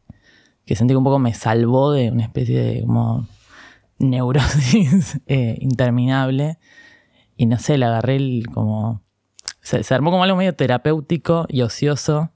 que 0.64 0.76
sentí 0.76 0.92
que 0.92 0.98
un 0.98 1.04
poco 1.04 1.18
me 1.18 1.34
salvó 1.34 1.92
de 1.92 2.10
una 2.10 2.22
especie 2.22 2.60
de 2.60 2.82
como 2.82 3.26
neurosis 3.98 5.20
interminable 5.26 6.58
y 7.36 7.46
no 7.46 7.58
sé, 7.58 7.76
le 7.76 7.86
agarré 7.86 8.16
el 8.16 8.46
como 8.52 9.02
se, 9.66 9.94
armó 9.94 10.10
como 10.12 10.22
algo 10.22 10.36
medio 10.36 10.54
terapéutico 10.54 11.46
y 11.48 11.62
ocioso 11.62 12.30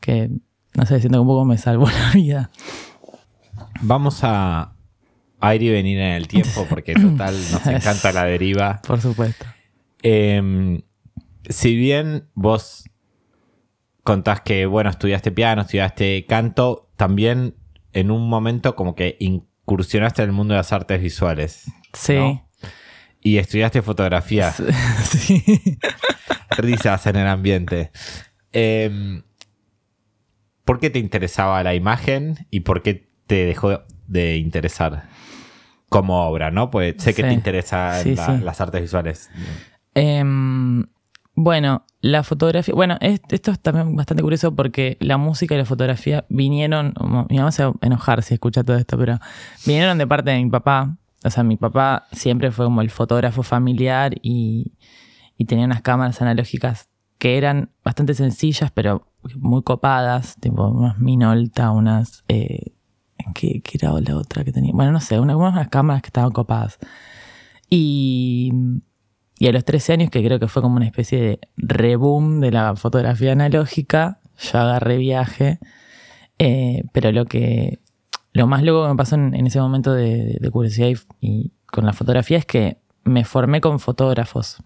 que, 0.00 0.30
no 0.74 0.84
sé, 0.84 1.00
siento 1.00 1.16
que 1.16 1.22
un 1.22 1.26
poco 1.26 1.46
me 1.46 1.56
salvó 1.56 1.88
la 1.90 2.10
vida. 2.12 2.50
Vamos 3.80 4.20
a, 4.22 4.75
ir 5.54 5.62
y 5.62 5.70
venir 5.70 5.98
en 5.98 6.12
el 6.12 6.28
tiempo 6.28 6.66
porque 6.68 6.94
total 7.00 7.34
nos 7.52 7.66
encanta 7.66 8.12
la 8.12 8.24
deriva. 8.24 8.80
Por 8.86 9.00
supuesto. 9.00 9.46
Em, 10.02 10.82
si 11.48 11.76
bien 11.76 12.28
vos 12.34 12.84
contás 14.02 14.40
que, 14.40 14.66
bueno, 14.66 14.90
estudiaste 14.90 15.32
piano, 15.32 15.62
estudiaste 15.62 16.26
canto, 16.26 16.90
también 16.96 17.56
en 17.92 18.10
un 18.10 18.28
momento 18.28 18.76
como 18.76 18.94
que 18.94 19.16
incursionaste 19.20 20.22
en 20.22 20.28
el 20.28 20.32
mundo 20.34 20.54
de 20.54 20.58
las 20.58 20.72
artes 20.72 21.00
visuales. 21.00 21.64
Sí. 21.92 22.40
Y 23.20 23.38
estudiaste 23.38 23.82
fotografía. 23.82 24.54
Sí. 25.04 25.78
Risas 26.58 27.06
en 27.06 27.16
el 27.16 27.26
ambiente. 27.26 27.90
Em, 28.52 29.22
¿Por 30.64 30.78
qué 30.80 30.90
te 30.90 30.98
interesaba 30.98 31.62
la 31.62 31.74
imagen 31.74 32.46
y 32.50 32.60
por 32.60 32.82
qué 32.82 33.08
te 33.26 33.44
dejó 33.44 33.82
de 34.06 34.36
interesar 34.36 35.08
como 35.88 36.26
obra, 36.26 36.50
no? 36.50 36.70
Pues 36.70 36.96
sé 36.98 37.14
que 37.14 37.22
te 37.22 37.32
interesan 37.32 38.14
las 38.44 38.60
artes 38.60 38.82
visuales. 38.82 39.30
Em, 39.94 40.84
bueno, 41.34 41.84
la 42.00 42.22
fotografía. 42.22 42.74
Bueno, 42.74 42.96
esto 43.00 43.50
es 43.50 43.60
también 43.60 43.96
bastante 43.96 44.22
curioso 44.22 44.54
porque 44.54 44.96
la 45.00 45.16
música 45.16 45.54
y 45.54 45.58
la 45.58 45.64
fotografía 45.64 46.24
vinieron. 46.28 46.94
Mi 47.28 47.38
mamá 47.38 47.52
se 47.52 47.64
va 47.64 47.72
a 47.80 47.86
enojar 47.86 48.22
si 48.22 48.34
escucha 48.34 48.64
todo 48.64 48.76
esto, 48.76 48.96
pero 48.98 49.18
vinieron 49.66 49.98
de 49.98 50.06
parte 50.06 50.30
de 50.30 50.42
mi 50.42 50.50
papá. 50.50 50.96
O 51.24 51.30
sea, 51.30 51.42
mi 51.42 51.56
papá 51.56 52.06
siempre 52.12 52.50
fue 52.52 52.66
como 52.66 52.80
el 52.82 52.90
fotógrafo 52.90 53.42
familiar 53.42 54.14
y, 54.22 54.72
tenía 55.46 55.64
unas 55.66 55.82
cámaras 55.82 56.22
analógicas 56.22 56.88
que 57.18 57.36
eran 57.36 57.70
bastante 57.84 58.14
sencillas, 58.14 58.70
pero 58.70 59.06
muy 59.36 59.62
copadas, 59.62 60.36
tipo 60.40 60.68
unas 60.68 60.98
Minolta, 60.98 61.70
unas 61.70 62.24
eh, 62.28 62.75
¿qué, 63.34 63.62
era 63.72 63.92
la 64.00 64.16
otra 64.16 64.44
que 64.44 64.52
tenía? 64.52 64.72
Bueno, 64.74 64.92
no 64.92 65.00
sé, 65.00 65.18
una- 65.20 65.36
unas 65.36 65.68
cámaras 65.68 66.02
que 66.02 66.08
estaban 66.08 66.32
copadas. 66.32 66.78
Y, 67.68 68.52
y 69.38 69.48
a 69.48 69.52
los 69.52 69.64
13 69.64 69.92
años, 69.94 70.10
que 70.10 70.22
creo 70.24 70.38
que 70.38 70.48
fue 70.48 70.62
como 70.62 70.76
una 70.76 70.86
especie 70.86 71.20
de 71.20 71.40
reboom 71.56 72.40
de 72.40 72.50
la 72.52 72.76
fotografía 72.76 73.32
analógica, 73.32 74.20
yo 74.38 74.58
agarré 74.58 74.98
viaje. 74.98 75.58
Eh, 76.38 76.84
pero 76.92 77.12
lo 77.12 77.24
que 77.24 77.80
lo 78.36 78.46
más 78.46 78.62
loco 78.62 78.84
que 78.84 78.90
me 78.90 78.96
pasó 78.96 79.14
en, 79.16 79.46
ese 79.46 79.60
momento 79.60 79.94
de, 79.94 80.36
de 80.40 80.50
curiosidad 80.50 80.88
y, 81.20 81.52
con 81.66 81.86
la 81.86 81.92
fotografía 81.92 82.38
es 82.38 82.46
que 82.46 82.78
me 83.04 83.24
formé 83.24 83.60
con 83.60 83.80
fotógrafos. 83.80 84.62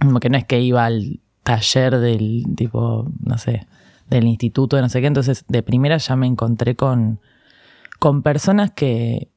Como 0.00 0.18
que 0.18 0.28
no 0.30 0.36
es 0.38 0.44
que 0.44 0.60
iba 0.60 0.84
al 0.84 1.20
taller 1.42 1.98
del 1.98 2.44
tipo, 2.56 3.10
no 3.20 3.38
sé, 3.38 3.66
del 4.08 4.26
instituto 4.26 4.80
no 4.80 4.88
sé 4.88 5.00
qué. 5.00 5.06
Entonces, 5.06 5.44
de 5.48 5.62
primera 5.62 5.98
ya 5.98 6.16
me 6.16 6.26
encontré 6.26 6.74
con, 6.74 7.20
con 7.98 8.22
personas 8.22 8.70
que, 8.72 9.30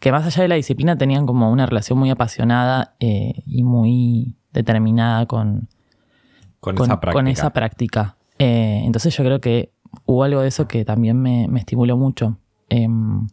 que 0.00 0.12
más 0.12 0.26
allá 0.26 0.42
de 0.42 0.48
la 0.48 0.54
disciplina 0.54 0.96
tenían 0.96 1.26
como 1.26 1.50
una 1.50 1.66
relación 1.66 1.98
muy 1.98 2.10
apasionada 2.10 2.94
eh, 3.00 3.42
y 3.46 3.62
muy 3.62 4.36
determinada 4.52 5.26
con, 5.26 5.68
Con, 6.60 6.76
con, 6.76 6.86
esa 6.86 7.00
práctica. 7.00 7.12
con 7.12 7.28
esa 7.28 7.50
práctica. 7.50 8.16
Eh, 8.38 8.82
entonces 8.84 9.16
yo 9.16 9.24
creo 9.24 9.40
que 9.40 9.72
hubo 10.06 10.24
algo 10.24 10.40
de 10.40 10.48
eso 10.48 10.66
que 10.68 10.84
también 10.84 11.20
me, 11.20 11.48
me 11.48 11.60
estimuló 11.60 11.96
mucho. 11.96 12.38
Em, 12.68 13.26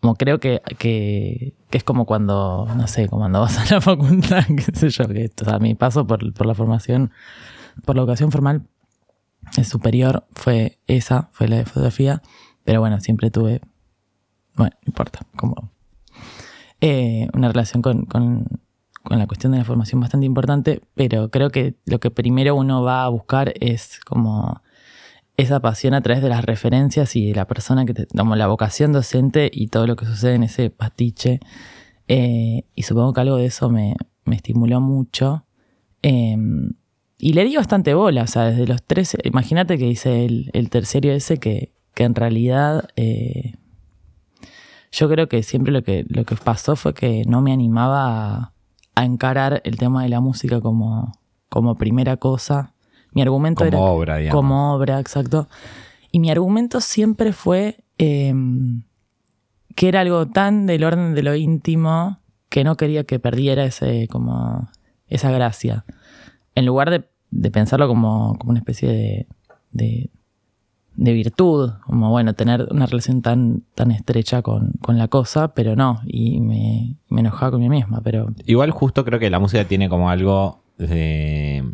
como 0.00 0.14
creo 0.14 0.38
que, 0.38 0.62
que, 0.78 1.54
que 1.70 1.78
es 1.78 1.84
como 1.84 2.04
cuando, 2.04 2.66
no 2.76 2.86
sé, 2.86 3.08
como 3.08 3.22
cuando 3.22 3.40
vas 3.40 3.58
a 3.58 3.74
la 3.74 3.80
facultad, 3.82 4.44
qué 4.46 4.76
sé 4.76 4.90
yo, 4.90 5.08
que 5.08 5.30
o 5.40 5.44
sea, 5.44 5.58
mi 5.58 5.74
paso 5.74 6.06
por, 6.06 6.32
por 6.32 6.46
la 6.46 6.54
formación, 6.54 7.10
por 7.84 7.96
la 7.96 8.02
educación 8.02 8.30
formal 8.30 8.62
superior, 9.64 10.26
fue 10.32 10.78
esa, 10.86 11.28
fue 11.32 11.48
la 11.48 11.56
de 11.56 11.64
fotografía, 11.64 12.22
pero 12.68 12.80
bueno, 12.80 13.00
siempre 13.00 13.30
tuve, 13.30 13.62
bueno, 14.54 14.76
no 14.82 14.90
importa, 14.90 15.20
como 15.36 15.72
eh, 16.82 17.26
una 17.32 17.48
relación 17.48 17.80
con, 17.80 18.04
con, 18.04 18.44
con 19.02 19.18
la 19.18 19.26
cuestión 19.26 19.52
de 19.52 19.58
la 19.58 19.64
formación 19.64 20.02
bastante 20.02 20.26
importante, 20.26 20.82
pero 20.92 21.30
creo 21.30 21.48
que 21.48 21.76
lo 21.86 21.98
que 21.98 22.10
primero 22.10 22.54
uno 22.54 22.82
va 22.82 23.04
a 23.04 23.08
buscar 23.08 23.54
es 23.58 24.00
como 24.00 24.60
esa 25.38 25.60
pasión 25.60 25.94
a 25.94 26.02
través 26.02 26.22
de 26.22 26.28
las 26.28 26.44
referencias 26.44 27.16
y 27.16 27.28
de 27.28 27.34
la 27.36 27.46
persona 27.46 27.86
que 27.86 27.94
te, 27.94 28.06
como 28.06 28.36
la 28.36 28.48
vocación 28.48 28.92
docente 28.92 29.50
y 29.50 29.68
todo 29.68 29.86
lo 29.86 29.96
que 29.96 30.04
sucede 30.04 30.34
en 30.34 30.42
ese 30.42 30.68
pastiche. 30.68 31.40
Eh, 32.06 32.64
y 32.74 32.82
supongo 32.82 33.14
que 33.14 33.22
algo 33.22 33.36
de 33.36 33.46
eso 33.46 33.70
me, 33.70 33.94
me 34.26 34.36
estimuló 34.36 34.82
mucho. 34.82 35.46
Eh, 36.02 36.36
y 37.16 37.32
le 37.32 37.44
di 37.44 37.56
bastante 37.56 37.94
bola, 37.94 38.24
o 38.24 38.26
sea, 38.26 38.44
desde 38.44 38.66
los 38.66 38.82
13, 38.82 39.20
imagínate 39.24 39.78
que 39.78 39.86
hice 39.86 40.26
el, 40.26 40.50
el 40.52 40.68
terciario 40.68 41.14
ese 41.14 41.38
que, 41.38 41.72
que 41.98 42.04
en 42.04 42.14
realidad 42.14 42.90
eh, 42.94 43.56
yo 44.92 45.08
creo 45.08 45.28
que 45.28 45.42
siempre 45.42 45.72
lo 45.72 45.82
que, 45.82 46.06
lo 46.08 46.24
que 46.24 46.36
pasó 46.36 46.76
fue 46.76 46.94
que 46.94 47.24
no 47.26 47.42
me 47.42 47.52
animaba 47.52 48.36
a, 48.36 48.52
a 48.94 49.04
encarar 49.04 49.60
el 49.64 49.78
tema 49.78 50.04
de 50.04 50.08
la 50.08 50.20
música 50.20 50.60
como, 50.60 51.18
como 51.48 51.74
primera 51.74 52.16
cosa. 52.16 52.72
Mi 53.10 53.22
argumento 53.22 53.64
Como 53.64 53.68
era 53.68 53.80
obra, 53.80 54.16
digamos. 54.18 54.38
como 54.40 54.74
obra, 54.74 55.00
exacto. 55.00 55.48
Y 56.12 56.20
mi 56.20 56.30
argumento 56.30 56.80
siempre 56.80 57.32
fue 57.32 57.82
eh, 57.98 58.32
que 59.74 59.88
era 59.88 60.02
algo 60.02 60.28
tan 60.28 60.66
del 60.66 60.84
orden 60.84 61.16
de 61.16 61.24
lo 61.24 61.34
íntimo 61.34 62.18
que 62.48 62.62
no 62.62 62.76
quería 62.76 63.02
que 63.02 63.18
perdiera 63.18 63.64
ese, 63.64 64.06
como, 64.06 64.70
esa 65.08 65.32
gracia. 65.32 65.84
En 66.54 66.64
lugar 66.64 66.90
de, 66.90 67.08
de 67.32 67.50
pensarlo 67.50 67.88
como, 67.88 68.36
como 68.38 68.50
una 68.50 68.60
especie 68.60 68.88
de, 68.88 69.26
de, 69.72 70.10
de 71.00 71.12
virtud, 71.12 71.70
como 71.86 72.10
bueno, 72.10 72.34
tener 72.34 72.66
una 72.72 72.84
relación 72.86 73.22
tan, 73.22 73.62
tan 73.76 73.92
estrecha 73.92 74.42
con, 74.42 74.72
con 74.82 74.98
la 74.98 75.06
cosa, 75.06 75.54
pero 75.54 75.76
no, 75.76 76.00
y 76.04 76.40
me, 76.40 76.96
me 77.08 77.20
enojaba 77.20 77.52
con 77.52 77.60
mí 77.60 77.68
misma, 77.68 78.00
pero 78.02 78.34
Igual 78.46 78.72
justo 78.72 79.04
creo 79.04 79.20
que 79.20 79.30
la 79.30 79.38
música 79.38 79.64
tiene 79.64 79.88
como 79.88 80.10
algo 80.10 80.64
de- 80.76 81.64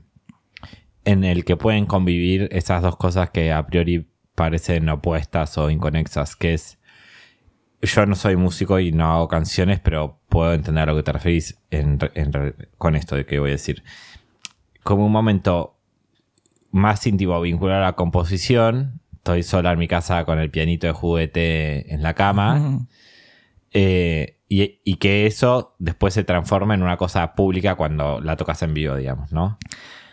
en 1.07 1.25
el 1.25 1.45
que 1.47 1.57
pueden 1.57 1.87
convivir 1.87 2.49
esas 2.52 2.83
dos 2.83 2.97
cosas 2.97 3.31
que 3.31 3.50
a 3.50 3.66
priori 3.66 4.07
parecen 4.35 4.88
opuestas 4.90 5.57
o 5.57 5.71
inconexas, 5.71 6.37
que 6.37 6.52
es 6.54 6.78
yo 7.81 8.04
no 8.07 8.14
soy 8.16 8.37
músico 8.37 8.78
y 8.78 8.93
no 8.93 9.11
hago 9.12 9.28
canciones, 9.28 9.81
pero 9.81 10.19
puedo 10.28 10.52
entender 10.54 10.83
a 10.85 10.93
lo 10.93 10.97
que 10.97 11.02
te 11.02 11.12
referís 11.12 11.59
con 12.78 12.95
esto 12.97 13.16
de 13.16 13.25
que 13.26 13.38
voy 13.38 13.50
a 13.50 13.52
decir. 13.52 13.83
Como 14.83 15.04
un 15.07 15.12
momento 15.12 15.76
más 16.71 17.07
íntimo 17.07 17.40
vinculado 17.40 17.83
a 17.83 17.87
la 17.87 17.93
composición, 17.93 19.00
estoy 19.25 19.43
sola 19.43 19.73
en 19.73 19.78
mi 19.78 19.88
casa 19.88 20.26
con 20.26 20.38
el 20.38 20.50
pianito 20.50 20.87
de 20.87 20.93
juguete 20.93 21.95
en 21.95 22.02
la 22.02 22.12
cama. 22.12 22.81
Eh, 23.73 24.37
y, 24.50 24.81
y 24.85 24.97
que 24.97 25.25
eso 25.26 25.75
después 25.78 26.12
se 26.12 26.25
transforma 26.25 26.75
en 26.75 26.83
una 26.83 26.99
cosa 26.99 27.35
pública 27.35 27.75
cuando 27.75 28.21
la 28.21 28.37
tocas 28.37 28.62
en 28.62 28.75
vivo, 28.75 28.95
digamos, 28.97 29.33
¿no? 29.33 29.57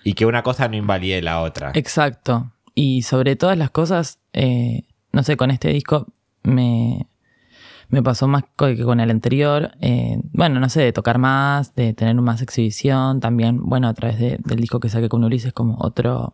Y 0.05 0.13
que 0.13 0.25
una 0.25 0.43
cosa 0.43 0.69
no 0.69 0.77
invalide 0.77 1.21
la 1.21 1.41
otra. 1.41 1.71
Exacto. 1.75 2.53
Y 2.73 3.01
sobre 3.01 3.35
todas 3.35 3.57
las 3.57 3.69
cosas, 3.69 4.19
eh, 4.31 4.83
no 5.11 5.23
sé, 5.23 5.35
con 5.35 5.51
este 5.51 5.67
disco 5.73 6.07
me, 6.43 7.05
me 7.89 8.01
pasó 8.01 8.29
más 8.29 8.45
que 8.57 8.81
con 8.81 9.01
el 9.01 9.11
anterior. 9.11 9.73
eh, 9.81 10.21
bueno, 10.31 10.61
no 10.61 10.69
sé, 10.69 10.81
de 10.83 10.93
tocar 10.93 11.17
más, 11.17 11.75
de 11.75 11.93
tener 11.93 12.15
más 12.15 12.41
exhibición. 12.41 13.19
También, 13.19 13.59
bueno, 13.61 13.89
a 13.89 13.93
través 13.93 14.17
de- 14.19 14.37
del 14.45 14.61
disco 14.61 14.79
que 14.79 14.87
saqué 14.87 15.09
con 15.09 15.21
Ulises, 15.25 15.51
como 15.51 15.75
otro, 15.81 16.33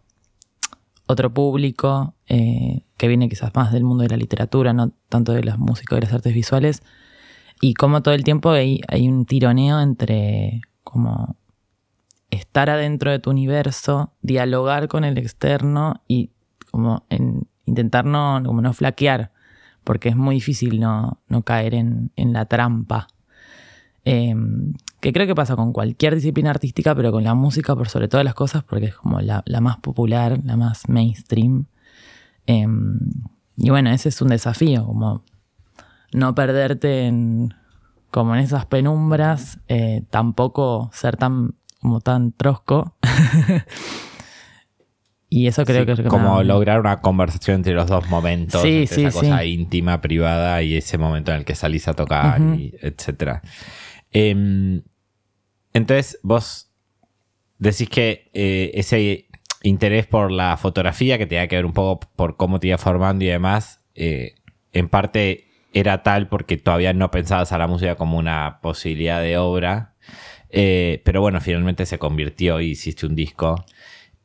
otro 1.07 1.33
público 1.33 2.13
eh, 2.27 2.83
que 2.97 3.07
viene 3.07 3.29
quizás 3.29 3.53
más 3.55 3.71
del 3.71 3.83
mundo 3.83 4.03
de 4.03 4.09
la 4.09 4.17
literatura, 4.17 4.73
no 4.73 4.91
tanto 5.09 5.33
de 5.33 5.43
la 5.43 5.57
música 5.57 5.95
o 5.95 5.97
de 5.97 6.05
las 6.05 6.13
artes 6.13 6.33
visuales. 6.33 6.83
Y 7.61 7.73
como 7.73 8.01
todo 8.01 8.13
el 8.13 8.23
tiempo 8.23 8.51
hay, 8.51 8.81
hay 8.87 9.07
un 9.07 9.25
tironeo 9.25 9.79
entre 9.81 10.61
como 10.83 11.35
estar 12.29 12.69
adentro 12.69 13.11
de 13.11 13.19
tu 13.19 13.29
universo, 13.29 14.13
dialogar 14.21 14.87
con 14.87 15.03
el 15.03 15.17
externo 15.17 16.01
y 16.07 16.31
como 16.71 17.05
en 17.09 17.47
intentar 17.65 18.05
no, 18.05 18.41
como 18.45 18.61
no 18.61 18.73
flaquear, 18.73 19.31
porque 19.83 20.09
es 20.09 20.15
muy 20.15 20.35
difícil 20.35 20.79
no, 20.79 21.19
no 21.27 21.43
caer 21.43 21.73
en, 21.73 22.11
en 22.15 22.33
la 22.33 22.45
trampa. 22.45 23.07
Eh, 24.05 24.33
que 24.99 25.13
creo 25.13 25.27
que 25.27 25.35
pasa 25.35 25.55
con 25.55 25.73
cualquier 25.73 26.15
disciplina 26.15 26.49
artística, 26.49 26.95
pero 26.95 27.11
con 27.11 27.23
la 27.23 27.33
música 27.33 27.75
por 27.75 27.89
sobre 27.89 28.07
todas 28.07 28.23
las 28.23 28.33
cosas, 28.33 28.63
porque 28.63 28.87
es 28.87 28.95
como 28.95 29.19
la, 29.21 29.43
la 29.45 29.61
más 29.61 29.77
popular, 29.77 30.39
la 30.43 30.57
más 30.57 30.89
mainstream. 30.89 31.65
Eh, 32.47 32.65
y 33.57 33.69
bueno, 33.69 33.91
ese 33.91 34.09
es 34.09 34.21
un 34.21 34.29
desafío, 34.29 34.85
como 34.85 35.23
no 36.13 36.33
perderte 36.35 37.05
en, 37.05 37.53
como 38.11 38.35
en 38.35 38.41
esas 38.41 38.65
penumbras, 38.65 39.59
eh, 39.67 40.03
tampoco 40.09 40.89
ser 40.93 41.17
tan 41.17 41.55
como 41.81 42.01
tan 42.01 42.31
trosco. 42.31 42.95
y 45.29 45.47
eso 45.47 45.65
creo 45.65 45.81
Sí, 45.81 45.85
que 45.85 45.91
es 46.01 46.07
como 46.09 46.41
lograr 46.43 46.79
una 46.79 47.01
conversación 47.01 47.57
entre 47.57 47.73
los 47.73 47.87
dos 47.87 48.07
momentos, 48.09 48.61
Sí, 48.61 48.81
entre 48.81 48.95
sí, 48.95 49.05
esa 49.05 49.19
cosa 49.21 49.45
íntima, 49.45 50.01
privada 50.01 50.61
y 50.63 50.75
ese 50.75 50.97
momento 50.97 51.31
en 51.31 51.39
el 51.39 51.45
que 51.45 51.55
salís 51.55 51.87
a 51.87 51.93
tocar, 51.93 52.41
y 52.41 52.73
etcétera. 52.81 53.41
Em, 54.11 54.81
entonces, 55.73 56.19
vos 56.23 56.71
decís 57.59 57.89
que 57.89 58.29
eh, 58.33 58.71
ese 58.75 59.26
interés 59.67 60.07
por 60.07 60.31
la 60.31 60.57
fotografía, 60.57 61.17
que 61.17 61.27
tenía 61.27 61.47
que 61.47 61.55
ver 61.57 61.65
un 61.65 61.73
poco 61.73 62.07
por 62.15 62.37
cómo 62.37 62.59
te 62.59 62.67
iba 62.67 62.77
formando 62.77 63.23
y 63.25 63.27
demás, 63.27 63.81
eh, 63.95 64.35
en 64.73 64.89
parte 64.89 65.47
era 65.73 66.03
tal 66.03 66.27
porque 66.27 66.57
todavía 66.57 66.93
no 66.93 67.11
pensabas 67.11 67.51
a 67.51 67.57
la 67.57 67.67
música 67.67 67.95
como 67.95 68.17
una 68.17 68.59
posibilidad 68.61 69.21
de 69.21 69.37
obra. 69.37 69.95
Eh, 70.49 71.01
pero 71.05 71.21
bueno, 71.21 71.41
finalmente 71.41 71.85
se 71.85 71.99
convirtió 71.99 72.61
y 72.61 72.71
hiciste 72.71 73.05
un 73.05 73.15
disco. 73.15 73.65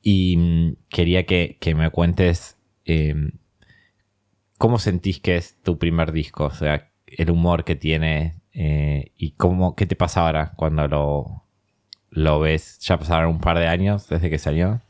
Y 0.03 0.37
mm, 0.37 0.77
quería 0.89 1.27
que, 1.27 1.59
me 1.77 1.91
cuentes 1.91 2.57
eh, 2.85 3.15
cómo 4.59 4.79
sentís 4.79 5.21
que 5.21 5.37
es 5.37 5.61
tu 5.63 5.79
primer 5.79 6.13
disco, 6.13 6.45
o 6.45 6.51
sea, 6.51 6.91
el 7.07 7.31
humor 7.31 7.65
que 7.65 7.77
tiene 7.77 8.41
eh, 8.55 9.13
y 9.17 9.33
cómo, 9.33 9.77
qué 9.77 9.87
te 9.87 9.97
pasa 9.97 10.23
ahora 10.25 10.53
cuando 10.57 10.89
lo, 10.89 11.45
lo 12.11 12.41
ves. 12.41 12.79
Ya 12.81 12.99
pasaron 12.99 13.31
un 13.31 13.41
par 13.41 13.59
de 13.59 13.67
años 13.67 14.09
desde 14.09 14.31
que 14.31 14.39
salió. 14.39 14.81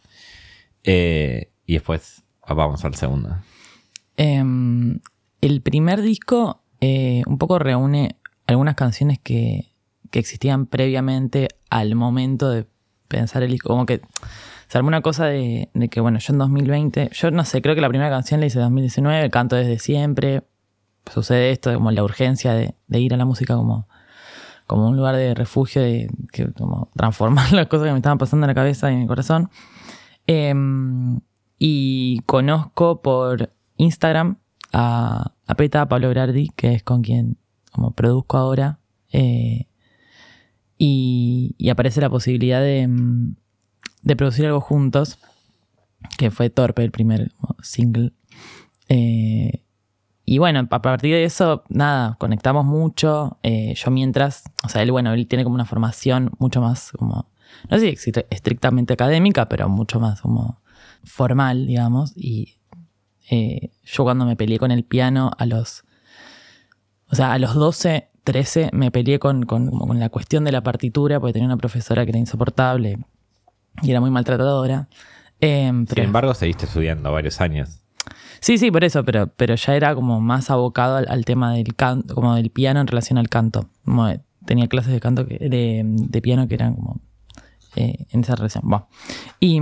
Eh, 0.84 1.52
y 1.66 1.74
después 1.74 2.22
vamos 2.46 2.84
al 2.84 2.94
segundo. 2.94 3.36
Em, 4.16 5.00
el 5.40 5.62
primer 5.62 6.02
disco 6.02 6.62
eh, 6.80 7.22
un 7.26 7.38
poco 7.38 7.58
reúne 7.58 8.16
algunas 8.46 8.74
canciones 8.74 9.18
que, 9.18 9.72
que 10.10 10.18
existían 10.18 10.66
previamente 10.66 11.48
al 11.70 11.94
momento 11.94 12.50
de 12.50 12.66
pensar 13.08 13.42
el 13.42 13.50
disco. 13.50 13.68
Como 13.68 13.86
que 13.86 14.02
se 14.68 14.78
armó 14.78 14.88
una 14.88 15.02
cosa 15.02 15.26
de, 15.26 15.68
que, 15.90 16.00
bueno, 16.00 16.18
yo 16.18 16.32
en 16.32 16.38
2020, 16.38 17.10
yo 17.12 17.30
no 17.30 17.44
sé, 17.44 17.60
creo 17.60 17.74
que 17.74 17.80
la 17.80 17.88
primera 17.88 18.10
canción 18.10 18.40
la 18.40 18.46
hice 18.46 18.58
en 18.58 18.64
2019, 18.64 19.30
canto 19.30 19.56
desde 19.56 19.78
siempre. 19.78 20.44
Sucede 21.12 21.50
esto, 21.50 21.74
como 21.74 21.90
la 21.90 22.02
urgencia 22.02 22.54
de, 22.54 22.74
ir 22.88 23.12
a 23.12 23.16
la 23.16 23.24
música 23.24 23.54
como, 23.54 23.88
como 24.66 24.88
un 24.88 24.96
lugar 24.96 25.16
de 25.16 25.34
refugio, 25.34 25.82
de 25.82 26.08
que, 26.32 26.48
transformar 26.94 27.52
las 27.52 27.66
cosas 27.66 27.86
que 27.86 27.92
me 27.92 27.98
estaban 27.98 28.18
pasando 28.18 28.46
en 28.46 28.48
la 28.48 28.54
cabeza 28.54 28.90
y 28.90 28.94
en 28.94 29.00
mi 29.00 29.06
corazón. 29.06 29.50
Em, 30.26 31.20
y 31.58 32.20
conozco 32.26 33.02
por 33.02 33.52
Instagram 33.76 34.38
a, 34.72 35.32
a 35.46 35.54
Peta, 35.54 35.88
Pablo 35.88 36.08
Grardi, 36.10 36.48
que 36.56 36.74
es 36.74 36.82
con 36.82 37.02
quien 37.02 37.36
como 37.72 37.92
produzco 37.92 38.38
ahora. 38.38 38.78
eh, 39.12 39.66
y, 40.78 41.54
y 41.58 41.68
aparece 41.70 42.00
la 42.00 42.10
posibilidad 42.10 42.60
de, 42.60 42.88
mm, 42.88 43.36
de 44.02 44.16
producir 44.16 44.46
algo 44.46 44.60
juntos, 44.60 45.18
que 46.18 46.30
fue 46.30 46.50
Torpe, 46.50 46.82
el 46.82 46.90
primer 46.90 47.30
single. 47.62 48.12
Eh, 48.88 49.62
y 50.24 50.38
bueno, 50.38 50.66
a 50.70 50.82
partir 50.82 51.14
de 51.14 51.24
eso, 51.24 51.62
nada, 51.68 52.16
conectamos 52.18 52.64
mucho. 52.64 53.38
eh, 53.42 53.74
yo 53.76 53.90
mientras, 53.90 54.44
o 54.64 54.68
sea, 54.68 54.82
él, 54.82 54.90
bueno, 54.92 55.12
él 55.12 55.26
tiene 55.28 55.44
como 55.44 55.54
una 55.54 55.64
formación 55.66 56.32
mucho 56.38 56.60
más 56.60 56.92
como, 56.92 57.28
no 57.70 57.78
sé 57.78 57.96
si 57.96 58.10
estri- 58.12 58.26
estrictamente 58.30 58.92
académica, 58.94 59.48
pero 59.48 59.68
mucho 59.68 60.00
más 60.00 60.20
como 60.20 60.60
formal, 61.04 61.66
digamos. 61.66 62.12
Y 62.16 62.56
eh, 63.30 63.70
yo 63.84 64.04
cuando 64.04 64.24
me 64.26 64.36
peleé 64.36 64.58
con 64.58 64.70
el 64.70 64.84
piano 64.84 65.30
a 65.38 65.46
los, 65.46 65.84
o 67.10 67.14
sea, 67.14 67.32
a 67.32 67.38
los 67.38 67.54
12, 67.54 68.08
13 68.24 68.70
me 68.72 68.90
peleé 68.90 69.18
con, 69.18 69.44
con, 69.44 69.68
como 69.68 69.86
con 69.86 69.98
la 70.00 70.08
cuestión 70.08 70.44
de 70.44 70.52
la 70.52 70.62
partitura, 70.62 71.20
porque 71.20 71.34
tenía 71.34 71.46
una 71.46 71.56
profesora 71.56 72.04
que 72.04 72.10
era 72.10 72.18
insoportable 72.18 72.98
y 73.82 73.90
era 73.90 74.00
muy 74.00 74.10
maltratadora. 74.10 74.88
Eh, 75.40 75.72
Sin 75.88 76.04
embargo, 76.04 76.34
seguiste 76.34 76.66
estudiando 76.66 77.10
varios 77.12 77.40
años. 77.40 77.80
Sí, 78.40 78.58
sí, 78.58 78.70
por 78.70 78.82
eso, 78.84 79.04
pero, 79.04 79.28
pero 79.28 79.54
ya 79.54 79.74
era 79.76 79.94
como 79.94 80.20
más 80.20 80.50
abocado 80.50 80.96
al, 80.96 81.06
al 81.08 81.24
tema 81.24 81.52
del 81.54 81.74
canto, 81.76 82.14
como 82.14 82.34
del 82.34 82.50
piano 82.50 82.80
en 82.80 82.86
relación 82.88 83.18
al 83.18 83.28
canto. 83.28 83.68
Como, 83.84 84.08
eh, 84.08 84.20
tenía 84.44 84.66
clases 84.68 84.92
de 84.92 85.00
canto 85.00 85.26
que, 85.26 85.38
de, 85.38 85.82
de 85.84 86.22
piano 86.22 86.48
que 86.48 86.54
eran 86.54 86.74
como 86.74 87.00
eh, 87.76 88.06
en 88.10 88.20
esa 88.20 88.34
relación. 88.34 88.64
Y, 89.40 89.60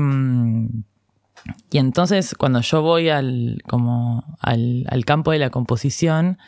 y 1.71 1.79
entonces 1.79 2.35
cuando 2.35 2.61
yo 2.61 2.83
voy 2.83 3.09
al, 3.09 3.63
como 3.69 4.37
al, 4.41 4.85
al 4.89 5.05
campo 5.05 5.33
de 5.33 5.39
la 5.39 5.51
composición, 5.51 6.39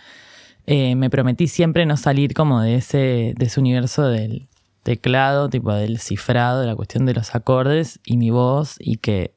eh, 0.67 0.95
me 0.95 1.11
prometí 1.11 1.49
siempre 1.49 1.87
no 1.87 1.97
salir 1.97 2.35
como 2.35 2.61
de 2.61 2.77
ese, 2.77 3.35
de 3.37 3.47
ese 3.47 3.61
universo 3.61 4.07
del 4.07 4.49
teclado, 4.83 5.49
tipo 5.49 5.73
del 5.73 5.99
cifrado, 5.99 6.61
de 6.61 6.67
la 6.67 6.77
cuestión 6.77 7.07
de 7.07 7.15
los 7.15 7.35
acordes 7.35 8.01
y 8.05 8.17
mi 8.17 8.31
voz, 8.31 8.77
y 8.79 8.97
que 8.97 9.35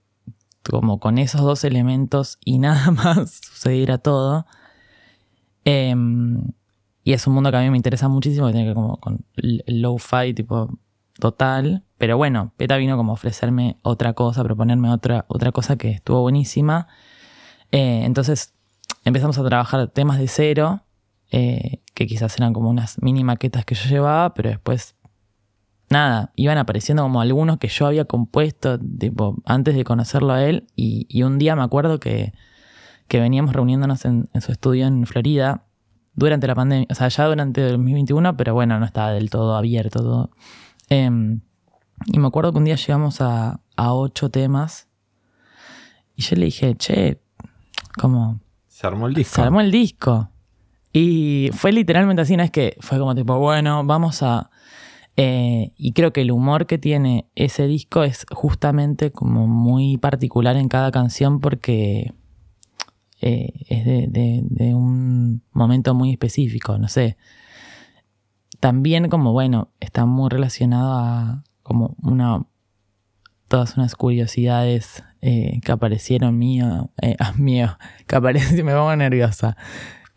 como 0.69 0.99
con 0.99 1.17
esos 1.17 1.41
dos 1.41 1.63
elementos 1.63 2.37
y 2.43 2.57
nada 2.59 2.91
más 2.91 3.41
sucediera 3.43 3.97
todo. 3.97 4.45
Em, 5.63 6.51
y 7.03 7.13
es 7.13 7.25
un 7.27 7.33
mundo 7.33 7.51
que 7.51 7.57
a 7.57 7.61
mí 7.61 7.69
me 7.69 7.77
interesa 7.77 8.07
muchísimo, 8.07 8.47
que 8.47 8.53
tiene 8.53 8.65
que 8.65 8.69
ver 8.69 8.75
como 8.75 8.97
con 8.97 9.25
low-fi 9.35 10.33
tipo 10.33 10.69
total. 11.19 11.83
Pero 11.97 12.17
bueno, 12.17 12.53
Peta 12.57 12.77
vino 12.77 12.97
como 12.97 13.11
a 13.11 13.13
ofrecerme 13.13 13.77
otra 13.81 14.13
cosa, 14.13 14.43
proponerme 14.43 14.89
otra, 14.91 15.25
otra 15.27 15.51
cosa 15.51 15.77
que 15.77 15.91
estuvo 15.91 16.21
buenísima. 16.21 16.87
Eh, 17.71 18.03
entonces 18.05 18.53
empezamos 19.03 19.37
a 19.37 19.43
trabajar 19.45 19.87
temas 19.87 20.19
de 20.19 20.27
cero, 20.27 20.81
eh, 21.31 21.81
que 21.93 22.07
quizás 22.07 22.37
eran 22.37 22.53
como 22.53 22.69
unas 22.69 23.01
mini 23.01 23.23
maquetas 23.23 23.65
que 23.65 23.75
yo 23.75 23.89
llevaba, 23.89 24.33
pero 24.33 24.49
después 24.49 24.95
nada, 25.89 26.31
iban 26.35 26.57
apareciendo 26.57 27.03
como 27.03 27.21
algunos 27.21 27.57
que 27.57 27.67
yo 27.67 27.85
había 27.85 28.05
compuesto 28.05 28.79
tipo, 28.79 29.37
antes 29.45 29.75
de 29.75 29.83
conocerlo 29.83 30.33
a 30.33 30.43
él. 30.43 30.67
Y, 30.75 31.23
un 31.23 31.37
día 31.37 31.55
me 31.55 31.63
acuerdo 31.63 31.99
que, 31.99 32.33
que 33.07 33.19
veníamos 33.19 33.53
reuniéndonos 33.53 34.05
en, 34.05 34.29
en 34.33 34.41
su 34.41 34.51
estudio 34.51 34.87
en 34.87 35.05
Florida 35.05 35.65
durante 36.13 36.47
la 36.47 36.55
pandemia, 36.55 36.87
o 36.89 36.95
sea, 36.95 37.09
ya 37.09 37.25
durante 37.25 37.61
el 37.61 37.71
2021, 37.73 38.37
pero 38.37 38.53
bueno, 38.53 38.79
no 38.79 38.85
estaba 38.85 39.11
del 39.11 39.29
todo 39.29 39.55
abierto 39.55 39.99
todo. 39.99 40.31
Em, 40.89 41.41
y 42.07 42.19
me 42.19 42.27
acuerdo 42.27 42.51
que 42.51 42.57
un 42.59 42.65
día 42.65 42.75
llegamos 42.75 43.21
a, 43.21 43.59
a 43.75 43.93
ocho 43.93 44.29
temas 44.29 44.87
y 46.15 46.21
yo 46.23 46.35
le 46.35 46.45
dije, 46.45 46.75
che, 46.75 47.19
como 47.99 48.39
Se 48.67 48.87
armó 48.87 49.07
el 49.07 49.13
disco. 49.13 49.35
se 49.35 49.41
armó 49.41 49.61
el 49.61 49.71
disco. 49.71 50.29
Y 50.93 51.49
fue 51.53 51.71
literalmente 51.73 52.21
así, 52.21 52.37
no 52.37 52.43
es 52.43 52.51
que 52.51 52.77
fue 52.79 52.97
como 52.99 53.13
tipo, 53.15 53.37
bueno, 53.37 53.83
vamos 53.85 54.23
a... 54.23 54.49
eh, 55.17 55.73
y 55.77 55.91
creo 55.91 56.13
que 56.13 56.21
el 56.21 56.31
humor 56.31 56.67
que 56.67 56.77
tiene 56.77 57.27
ese 57.35 57.67
disco 57.67 58.03
es 58.03 58.25
justamente 58.31 59.11
como 59.11 59.45
muy 59.47 59.97
particular 59.97 60.55
en 60.55 60.69
cada 60.69 60.91
canción 60.91 61.39
porque 61.41 62.13
eh, 63.21 63.51
es 63.67 63.85
de, 63.85 64.07
de- 64.07 64.41
de 64.43 64.73
un 64.73 65.41
momento 65.51 65.93
muy 65.93 66.11
específico, 66.11 66.77
no 66.77 66.87
sé. 66.87 67.17
También 68.65 69.09
como, 69.09 69.31
bueno, 69.31 69.69
está 69.79 70.07
muy 70.07 70.27
relacionado 70.27 70.93
a 70.93 71.43
como 71.61 71.95
una... 72.01 72.47
Todas 73.47 73.77
unas 73.77 73.93
curiosidades 73.93 75.03
eh, 75.21 75.59
que 75.63 75.71
aparecieron 75.71 76.39
mío, 76.39 76.89
eh, 76.99 77.15
ah, 77.19 77.33
mío, 77.37 77.77
que 78.07 78.15
aparecieron, 78.15 78.65
me 78.65 78.73
pongo 78.73 78.95
nerviosa, 78.95 79.55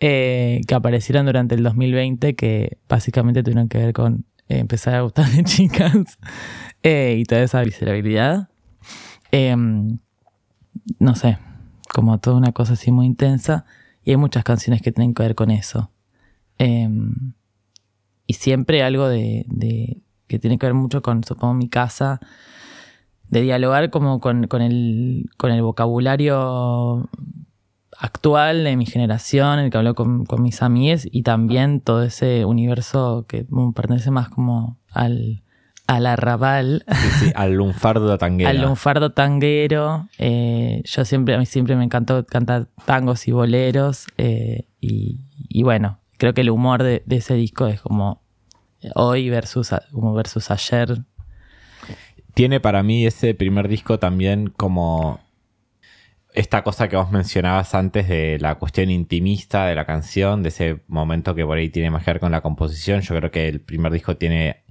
eh, 0.00 0.62
que 0.66 0.74
aparecieron 0.74 1.26
durante 1.26 1.56
el 1.56 1.62
2020 1.62 2.36
que 2.36 2.78
básicamente 2.88 3.42
tuvieron 3.42 3.68
que 3.68 3.76
ver 3.76 3.92
con 3.92 4.24
empezar 4.48 4.94
a 4.94 5.02
gustar 5.02 5.26
de 5.28 5.44
chicas 5.44 6.18
y 6.82 7.24
toda 7.24 7.42
esa 7.42 7.60
viscerabilidad. 7.60 8.48
Em, 9.30 9.98
no 10.98 11.14
sé, 11.16 11.36
como 11.92 12.18
toda 12.18 12.38
una 12.38 12.52
cosa 12.52 12.72
así 12.72 12.92
muy 12.92 13.04
intensa 13.04 13.66
y 14.04 14.12
hay 14.12 14.16
muchas 14.16 14.42
canciones 14.42 14.80
que 14.80 14.90
tienen 14.90 15.12
que 15.12 15.22
ver 15.22 15.34
con 15.34 15.50
eso. 15.50 15.90
Em, 16.56 17.34
y 18.28 18.34
siempre 18.34 18.84
algo 18.84 19.08
de, 19.08 19.44
de- 19.48 19.98
que 20.28 20.38
tiene 20.38 20.58
que 20.58 20.66
ver 20.66 20.74
mucho 20.74 21.02
con, 21.02 21.24
supongo, 21.24 21.54
mi 21.54 21.68
casa, 21.68 22.20
de 23.30 23.40
dialogar 23.42 23.90
como 23.90 24.20
con, 24.20 24.46
con 24.46 24.62
el, 24.62 25.28
con 25.36 25.50
el 25.50 25.62
vocabulario 25.62 27.08
actual 27.98 28.64
de 28.64 28.76
mi 28.76 28.86
generación, 28.86 29.58
el 29.58 29.70
que 29.70 29.78
hablo 29.78 29.94
con, 29.94 30.24
con 30.24 30.42
mis 30.42 30.62
amigues 30.62 31.08
y 31.10 31.22
también 31.22 31.80
todo 31.80 32.02
ese 32.02 32.44
universo 32.44 33.24
que 33.28 33.44
bueno, 33.48 33.72
pertenece 33.72 34.10
más 34.10 34.28
como 34.28 34.78
al, 34.92 35.42
al 35.86 36.06
arrabal, 36.06 36.84
Sí, 36.86 37.08
sí, 37.26 37.32
al 37.34 37.54
lunfardo 37.54 38.16
tanguero. 38.18 38.50
al 38.50 38.60
lunfardo 38.60 39.10
tanguero. 39.12 40.08
Eh, 40.18 40.82
yo 40.84 41.04
siempre, 41.04 41.34
a 41.34 41.38
mí 41.38 41.46
siempre 41.46 41.74
me 41.76 41.84
encantó 41.84 42.24
cantar 42.24 42.68
tangos 42.84 43.26
y 43.26 43.32
boleros 43.32 44.06
eh, 44.16 44.68
y, 44.80 45.22
y 45.48 45.62
bueno, 45.64 45.98
creo 46.18 46.34
que 46.34 46.42
el 46.42 46.50
humor 46.50 46.82
de, 46.82 47.02
ese 47.08 47.34
disco 47.34 47.66
es 47.66 47.80
como 47.80 48.22
hoy 48.94 49.30
versus, 49.30 49.70
como 49.92 50.12
versus 50.14 50.50
ayer. 50.50 50.98
Tiene 52.34 52.60
para 52.60 52.82
mí 52.82 53.06
ese 53.06 53.34
primer 53.34 53.68
disco 53.68 53.98
también 53.98 54.48
como 54.50 55.20
esta 56.34 56.62
cosa 56.62 56.88
que 56.88 56.96
vos 56.96 57.10
mencionabas 57.10 57.74
antes 57.74 58.08
de 58.08 58.38
la 58.40 58.56
cuestión 58.56 58.90
intimista 58.90 59.66
de 59.66 59.74
la 59.74 59.86
canción, 59.86 60.42
de 60.42 60.50
ese 60.50 60.82
momento 60.86 61.34
que 61.34 61.44
por 61.44 61.58
ahí 61.58 61.70
tiene 61.70 61.90
más 61.90 62.04
que 62.04 62.12
ver 62.12 62.20
con 62.20 62.32
la 62.32 62.42
composición. 62.42 63.00
Yo 63.00 63.16
creo 63.16 63.30
que 63.30 63.48
el 63.48 63.60
primer 63.60 63.92
disco 63.92 64.16
tiene 64.16 64.64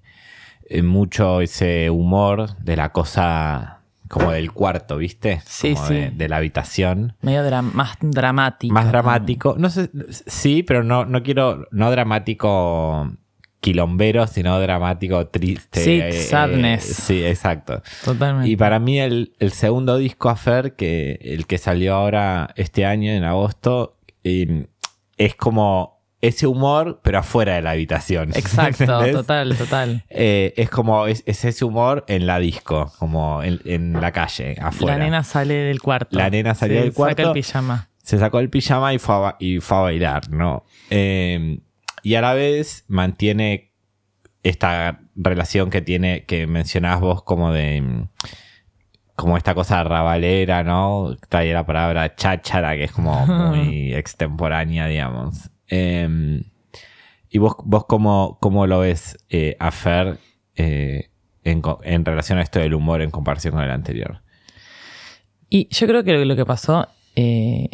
eh, 0.70 0.82
mucho 0.82 1.42
ese 1.42 1.90
humor 1.90 2.58
de 2.60 2.76
la 2.76 2.92
cosa 2.92 3.77
como 4.10 4.32
del 4.32 4.52
cuarto, 4.52 4.98
¿viste? 4.98 5.42
Sí, 5.46 5.74
Como 5.74 5.88
sí. 5.88 5.94
De, 5.94 6.10
de 6.12 6.30
la 6.30 6.38
habitación. 6.38 7.16
Medio 7.22 7.44
dra- 7.46 7.62
más 7.62 7.98
dramático. 8.02 8.74
Más 8.74 8.88
dramático. 8.88 9.56
No 9.58 9.70
sé, 9.70 9.90
sí, 10.10 10.64
pero 10.64 10.84
no, 10.84 11.06
no 11.06 11.24
quiero, 11.24 11.68
no 11.72 11.92
dramático 11.92 13.12
quilombero, 13.60 14.28
sino 14.28 14.60
dramático 14.60 15.28
triste. 15.28 15.84
Sí, 15.84 16.00
eh, 16.02 16.12
sadness. 16.14 16.84
sí, 16.84 17.26
exacto. 17.26 17.82
Totalmente. 18.06 18.50
Y 18.50 18.56
para 18.56 18.80
mí 18.80 19.00
el, 19.00 19.34
el 19.40 19.52
segundo 19.52 19.98
disco 19.98 20.30
Afer, 20.30 20.76
que 20.76 21.18
el 21.22 21.48
que 21.48 21.58
salió 21.58 21.96
ahora 21.96 22.50
este 22.56 22.86
año, 22.86 23.12
en 23.12 23.24
agosto, 23.24 23.98
eh, 24.24 24.68
es 25.18 25.36
como 25.36 25.97
ese 26.22 26.48
humor, 26.48 27.00
pero 27.04 27.20
afuera 27.20 27.56
de 27.56 27.62
la 27.62 27.72
habitación. 27.72 28.32
Exacto, 28.36 28.84
¿entendés? 28.84 29.14
total, 29.14 29.58
total. 29.58 30.04
Eh, 30.10 30.54
es 30.58 30.70
como, 30.70 31.08
es, 31.08 31.24
es 31.26 31.46
ese 31.46 31.66
humor 31.66 32.06
en 32.08 32.26
la 32.26 32.40
disco, 32.40 32.92
como 32.98 33.44
en, 33.44 33.62
en 33.66 33.94
la 33.94 34.12
calle, 34.12 34.56
afuera. 34.62 34.98
La 34.98 35.04
nena 35.06 35.24
sale 35.24 35.54
del 35.54 35.82
cuarto. 35.82 36.18
La 36.18 36.30
nena 36.30 36.56
salió 36.56 36.78
Se 36.78 36.84
del 36.84 36.94
cuarto. 36.94 37.22
Saca 37.22 37.30
el 37.30 37.34
pijama. 37.34 37.90
Se 38.02 38.18
sacó 38.18 38.40
el 38.40 38.50
pijama 38.50 38.94
y 38.94 39.00
fue 39.00 39.16
a, 39.16 39.36
y 39.40 39.60
fue 39.60 39.78
a 39.78 39.82
bailar, 39.82 40.30
¿no? 40.30 40.64
Eh, 40.90 41.60
y 42.04 42.16
a 42.16 42.22
la 42.22 42.34
vez 42.34 42.86
mantiene 42.88 43.74
esta 44.44 45.02
relación 45.16 45.70
que 45.70 45.82
tiene, 45.82 46.24
que 46.26 46.48
mencionabas 46.48 47.02
vos 47.02 47.24
como 47.24 47.52
de 47.52 48.08
como 49.18 49.36
esta 49.36 49.56
cosa 49.56 49.84
rabalera, 49.84 50.64
¿no? 50.64 51.12
Está 51.12 51.40
ahí 51.40 51.52
la 51.52 51.66
palabra 51.66 52.16
cháchara, 52.16 52.76
que 52.76 52.84
es 52.84 52.92
como 52.92 53.26
muy 53.26 53.94
extemporánea, 53.94 54.86
digamos. 54.86 55.50
Eh, 55.70 56.42
¿Y 57.30 57.40
vos, 57.40 57.56
vos 57.66 57.86
cómo, 57.86 58.38
cómo 58.42 58.68
lo 58.68 58.80
ves 58.80 59.18
eh, 59.30 59.56
a 59.60 59.72
Fer 59.72 60.18
eh, 60.56 61.10
en, 61.44 61.62
en 61.84 62.06
relación 62.06 62.40
a 62.40 62.42
esto 62.42 62.60
del 62.60 62.74
humor 62.74 63.02
en 63.02 63.12
comparación 63.12 63.54
con 63.54 63.64
el 63.64 63.72
anterior? 63.72 64.22
Y 65.50 65.68
yo 65.70 65.88
creo 65.88 66.04
que 66.04 66.14
lo 66.26 66.36
que 66.36 66.46
pasó 66.46 66.88
eh, 67.16 67.70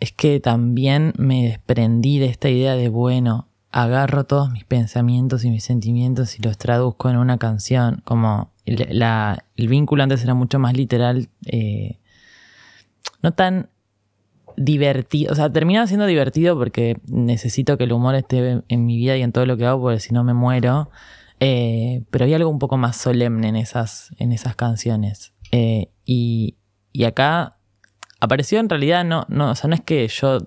es 0.00 0.12
que 0.12 0.40
también 0.40 1.12
me 1.16 1.44
desprendí 1.48 2.18
de 2.18 2.26
esta 2.26 2.48
idea 2.50 2.74
de, 2.76 2.88
bueno, 2.88 3.48
agarro 3.70 4.24
todos 4.24 4.50
mis 4.50 4.64
pensamientos 4.64 5.44
y 5.44 5.50
mis 5.50 5.64
sentimientos 5.64 6.38
y 6.38 6.42
los 6.42 6.58
traduzco 6.58 7.08
en 7.08 7.16
una 7.16 7.38
canción. 7.38 8.02
Como 8.04 8.52
la- 8.66 9.44
el 9.56 9.68
vínculo 9.68 10.02
antes 10.02 10.22
era 10.22 10.34
mucho 10.34 10.58
más 10.58 10.74
literal, 10.76 11.28
eh, 11.46 11.98
no 13.22 13.32
tan 13.32 13.70
divertido, 14.56 15.32
o 15.32 15.34
sea, 15.34 15.50
termina 15.50 15.86
siendo 15.86 16.06
divertido 16.06 16.56
porque 16.56 16.96
necesito 17.06 17.76
que 17.78 17.84
el 17.84 17.92
humor 17.92 18.14
esté 18.14 18.62
en 18.68 18.86
mi 18.86 18.96
vida 18.96 19.16
y 19.16 19.22
en 19.22 19.32
todo 19.32 19.46
lo 19.46 19.56
que 19.56 19.66
hago, 19.66 19.82
porque 19.82 20.00
si 20.00 20.12
no 20.14 20.24
me 20.24 20.34
muero. 20.34 20.90
Eh, 21.44 22.04
pero 22.10 22.24
hay 22.24 22.34
algo 22.34 22.50
un 22.50 22.60
poco 22.60 22.76
más 22.76 22.96
solemne 22.96 23.48
en 23.48 23.56
esas, 23.56 24.14
en 24.18 24.30
esas 24.30 24.54
canciones. 24.54 25.32
Eh, 25.50 25.90
y, 26.04 26.56
y, 26.92 27.02
acá 27.02 27.56
apareció 28.20 28.60
en 28.60 28.68
realidad, 28.68 29.04
no, 29.04 29.26
no, 29.28 29.50
o 29.50 29.54
sea, 29.56 29.66
no 29.66 29.74
es 29.74 29.80
que 29.80 30.06
yo 30.06 30.38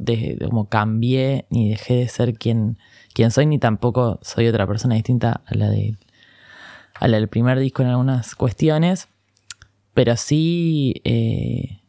como 0.48 0.70
cambié 0.70 1.48
ni 1.50 1.70
dejé 1.70 1.96
de 1.96 2.08
ser 2.08 2.36
quien, 2.36 2.78
quien 3.14 3.30
soy, 3.30 3.46
ni 3.46 3.60
tampoco 3.60 4.20
soy 4.22 4.48
otra 4.48 4.66
persona 4.68 4.96
distinta 4.96 5.42
a 5.46 5.56
la, 5.56 5.70
de, 5.70 5.98
a 6.94 7.10
la 7.10 7.18
del 7.18 7.28
primer 7.28 7.60
disco 7.60 7.82
en 7.82 7.90
algunas 7.90 8.34
cuestiones, 8.34 9.10
pero 9.94 10.16
sí, 10.16 11.02
eh, 11.04 11.82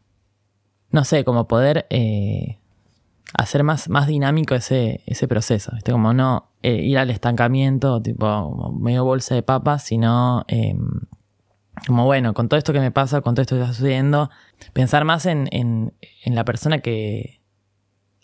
no 0.97 1.03
sé, 1.03 1.23
como 1.23 1.47
poder 1.47 1.85
hacer 3.33 3.63
más, 3.63 3.87
más 3.87 4.07
dinámico 4.07 4.55
ese, 4.55 5.01
ese 5.05 5.27
proceso. 5.27 5.71
Como 5.85 6.11
no 6.11 6.49
eh, 6.63 6.73
ir 6.73 6.97
al 6.97 7.11
estancamiento, 7.11 8.01
tipo 8.01 8.73
medio 8.79 9.05
bolsa 9.05 9.35
de 9.35 9.43
papas, 9.43 9.83
sino 9.83 10.43
em, 10.47 11.01
como 11.85 12.05
bueno, 12.05 12.33
con 12.33 12.49
todo 12.49 12.57
esto 12.57 12.73
que 12.73 12.79
me 12.79 12.89
pasa, 12.89 13.21
con 13.21 13.35
todo 13.35 13.43
esto 13.43 13.55
que 13.55 13.61
está 13.61 13.73
sucediendo, 13.75 14.31
pensar 14.73 15.05
más 15.05 15.27
en, 15.27 15.47
en, 15.51 15.93
la 16.25 16.43
persona 16.43 16.79
que 16.79 17.41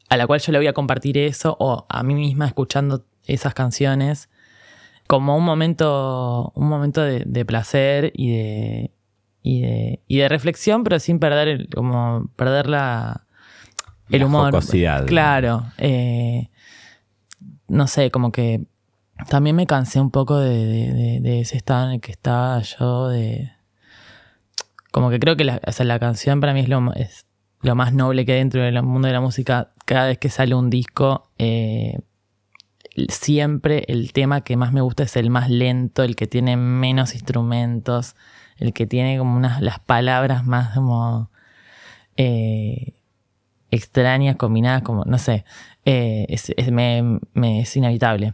a 0.10 0.18
la 0.18 0.26
cual 0.26 0.40
yo 0.40 0.52
le 0.52 0.58
voy 0.58 0.68
a 0.68 0.74
compartir 0.74 1.20
eso 1.20 1.56
o 1.60 1.86
a 1.88 2.02
mí 2.02 2.16
misma 2.16 2.48
escuchando 2.48 3.06
esas 3.28 3.54
canciones 3.54 4.30
como 5.06 5.38
un 5.38 5.44
momento, 5.44 6.52
un 6.56 6.68
momento 6.68 7.02
de, 7.02 7.46
placer 7.46 8.12
y 8.16 8.32
de, 8.32 8.92
y 9.44 9.62
de, 9.62 10.02
y 10.08 10.18
de 10.18 10.30
reflexión, 10.30 10.84
pero 10.84 11.00
sin 11.00 11.20
perder, 11.20 11.68
como 11.70 12.30
perder 12.38 12.68
la, 12.68 13.28
el 14.10 14.24
humor. 14.24 14.54
Claro. 15.06 15.66
Eh, 15.78 16.50
no 17.68 17.88
sé, 17.88 18.10
como 18.10 18.32
que 18.32 18.66
también 19.30 19.56
me 19.56 19.68
cansé 19.68 20.00
un 20.00 20.12
poco 20.12 20.40
de, 20.40 21.42
ese 21.42 21.58
estado 21.58 21.88
en 21.88 21.96
el 21.96 22.02
que 22.02 22.12
estaba 22.12 22.62
yo, 22.62 23.10
de... 23.10 23.52
Como 24.92 25.10
que 25.10 25.20
creo 25.20 25.36
que 25.36 25.44
la, 25.44 25.60
la 25.80 26.00
canción 26.00 26.40
para 26.40 26.54
mí 26.54 26.62
es 26.62 26.70
lo, 26.70 26.94
es 26.94 27.26
lo 27.62 27.76
más 27.76 27.94
noble 27.94 28.26
que 28.26 28.34
hay 28.34 28.40
dentro 28.40 28.62
del 28.62 28.82
mundo 28.84 29.08
de 29.08 29.14
la 29.14 29.22
música. 29.22 29.72
Cada 29.86 30.08
vez 30.08 30.20
que 30.20 30.30
sale 30.30 30.56
un 30.56 30.70
disco, 30.70 31.30
eh, 31.38 32.00
siempre 33.10 33.84
el 33.88 34.14
tema 34.14 34.42
que 34.42 34.58
más 34.58 34.74
me 34.74 34.82
gusta 34.82 35.04
es 35.04 35.16
el 35.18 35.30
más 35.30 35.50
lento, 35.50 36.04
el 36.04 36.16
que 36.16 36.28
tiene 36.28 36.58
menos 36.58 37.14
instrumentos, 37.14 38.16
el 38.58 38.74
que 38.74 38.86
tiene 38.86 39.18
como 39.18 39.36
unas 39.36 39.62
las 39.62 39.80
palabras 39.80 40.46
más 40.46 40.76
como... 40.76 41.30
Eh, 42.18 42.94
extrañas 43.74 44.36
combinadas 44.36 44.84
como, 44.84 45.04
no 45.06 45.18
sé, 45.18 45.46
eh, 45.86 46.26
es, 46.30 46.54
me, 46.72 47.20
es, 47.62 47.76
inevitable. 47.76 48.34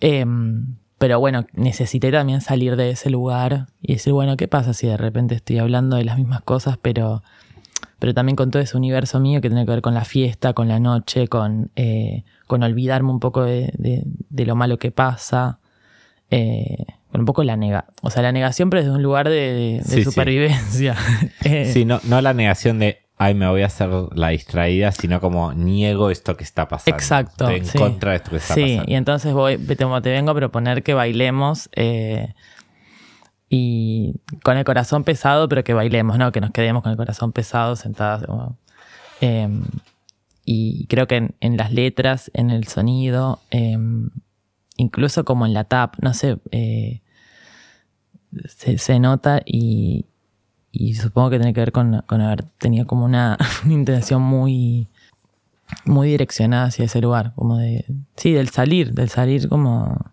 Em, 0.00 0.76
pero 0.98 1.20
bueno, 1.20 1.46
necesité 1.52 2.10
también 2.10 2.40
salir 2.40 2.76
de 2.76 2.90
ese 2.90 3.10
lugar 3.10 3.68
y 3.80 3.94
decir, 3.94 4.12
bueno, 4.12 4.36
¿qué 4.36 4.48
pasa 4.48 4.74
si 4.74 4.88
de 4.88 4.96
repente 4.96 5.34
estoy 5.36 5.58
hablando 5.58 5.96
de 5.96 6.04
las 6.04 6.18
mismas 6.18 6.42
cosas, 6.42 6.78
pero, 6.82 7.22
pero 8.02 8.14
también 8.14 8.34
con 8.34 8.50
todo 8.50 8.60
ese 8.60 8.76
universo 8.76 9.20
mío 9.20 9.40
que 9.40 9.48
tiene 9.48 9.64
que 9.64 9.70
ver 9.70 9.80
con 9.80 9.94
la 9.94 10.04
fiesta, 10.04 10.54
con 10.54 10.66
la 10.66 10.80
noche, 10.80 11.28
con, 11.28 11.70
eh, 11.76 12.24
con 12.48 12.64
olvidarme 12.64 13.12
un 13.12 13.20
poco 13.20 13.44
de, 13.44 13.72
de, 13.76 14.44
lo 14.44 14.56
malo 14.56 14.76
que 14.76 14.90
pasa? 14.90 15.60
Eh, 16.28 16.84
con 17.12 17.20
un 17.20 17.26
poco 17.26 17.44
la 17.44 17.56
nega, 17.56 17.84
o 18.02 18.10
sea, 18.10 18.22
la 18.22 18.32
negación, 18.32 18.70
pero 18.70 18.82
desde 18.82 18.96
un 18.96 19.04
lugar 19.04 19.28
de, 19.28 19.84
supervivencia. 20.02 20.96
Sí, 21.72 21.84
no, 21.84 22.00
no 22.02 22.20
la 22.20 22.34
negación 22.34 22.80
de 22.80 23.02
ay, 23.18 23.34
me 23.34 23.46
voy 23.46 23.62
a 23.62 23.66
hacer 23.66 23.88
la 24.16 24.30
distraída, 24.30 24.90
sino 24.90 25.20
como 25.20 25.52
niego 25.52 26.10
esto 26.10 26.36
que 26.36 26.42
está 26.42 26.66
pasando. 26.66 26.96
Exacto. 26.96 27.48
Estoy 27.48 27.68
en 27.68 27.78
contra 27.88 28.10
de 28.10 28.16
esto 28.16 28.30
que 28.32 28.38
está 28.38 28.54
pasando. 28.56 28.82
Sí, 28.82 28.90
y 28.90 28.94
entonces 28.96 29.32
voy, 29.32 29.58
te, 29.58 29.76
te 29.76 30.10
vengo 30.10 30.32
a 30.32 30.34
proponer 30.34 30.82
que 30.82 30.92
bailemos 30.92 31.70
eh, 31.76 32.34
y 33.54 34.14
con 34.42 34.56
el 34.56 34.64
corazón 34.64 35.04
pesado, 35.04 35.46
pero 35.46 35.62
que 35.62 35.74
bailemos, 35.74 36.16
¿no? 36.16 36.32
Que 36.32 36.40
nos 36.40 36.52
quedemos 36.52 36.82
con 36.82 36.90
el 36.90 36.96
corazón 36.96 37.32
pesado 37.32 37.76
sentadas. 37.76 38.24
Em, 39.20 39.62
y 40.42 40.86
creo 40.86 41.06
que 41.06 41.34
en, 41.38 41.56
las 41.58 41.70
letras, 41.70 42.30
en 42.32 42.48
el 42.48 42.66
sonido, 42.66 43.40
em, 43.50 44.08
incluso 44.78 45.26
como 45.26 45.44
en 45.44 45.52
la 45.52 45.64
tap, 45.64 45.96
no 46.00 46.14
sé, 46.14 46.38
eh, 46.50 47.02
se, 48.46 48.98
nota 48.98 49.42
y, 49.44 50.06
y 50.70 50.94
supongo 50.94 51.28
que 51.28 51.36
tiene 51.36 51.52
que 51.52 51.60
ver 51.60 51.72
con, 51.72 52.02
haber 52.08 52.44
tenido 52.56 52.86
como 52.86 53.04
una, 53.10 53.36
intención 53.66 54.22
muy, 54.22 54.88
muy 55.84 56.08
direccionada 56.08 56.68
hacia 56.68 56.86
ese 56.86 57.02
lugar, 57.02 57.34
como 57.34 57.58
de, 57.58 57.84
sí, 58.16 58.32
del 58.32 58.48
salir, 58.48 58.94
del 58.94 59.10
salir 59.10 59.46
como 59.50 60.10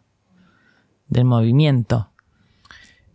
del 1.08 1.23
movimiento. 1.23 2.09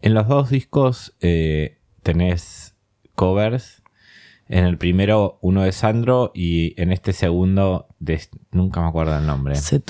En 0.05 0.13
los 0.13 0.29
dos 0.29 0.51
discos 0.51 1.15
eh, 1.23 1.79
tenés 2.03 2.75
covers. 3.15 3.83
En 4.49 4.67
el 4.67 4.77
primero 4.77 5.39
uno 5.41 5.63
de 5.63 5.73
Sandro 5.73 6.31
y 6.35 6.79
en 6.79 6.93
este 6.93 7.15
segundo 7.15 7.89
de, 8.01 8.21
nunca 8.51 8.83
me 8.83 8.89
acuerdo 8.89 9.17
el 9.17 9.25
nombre. 9.25 9.55
C'est. 9.55 9.83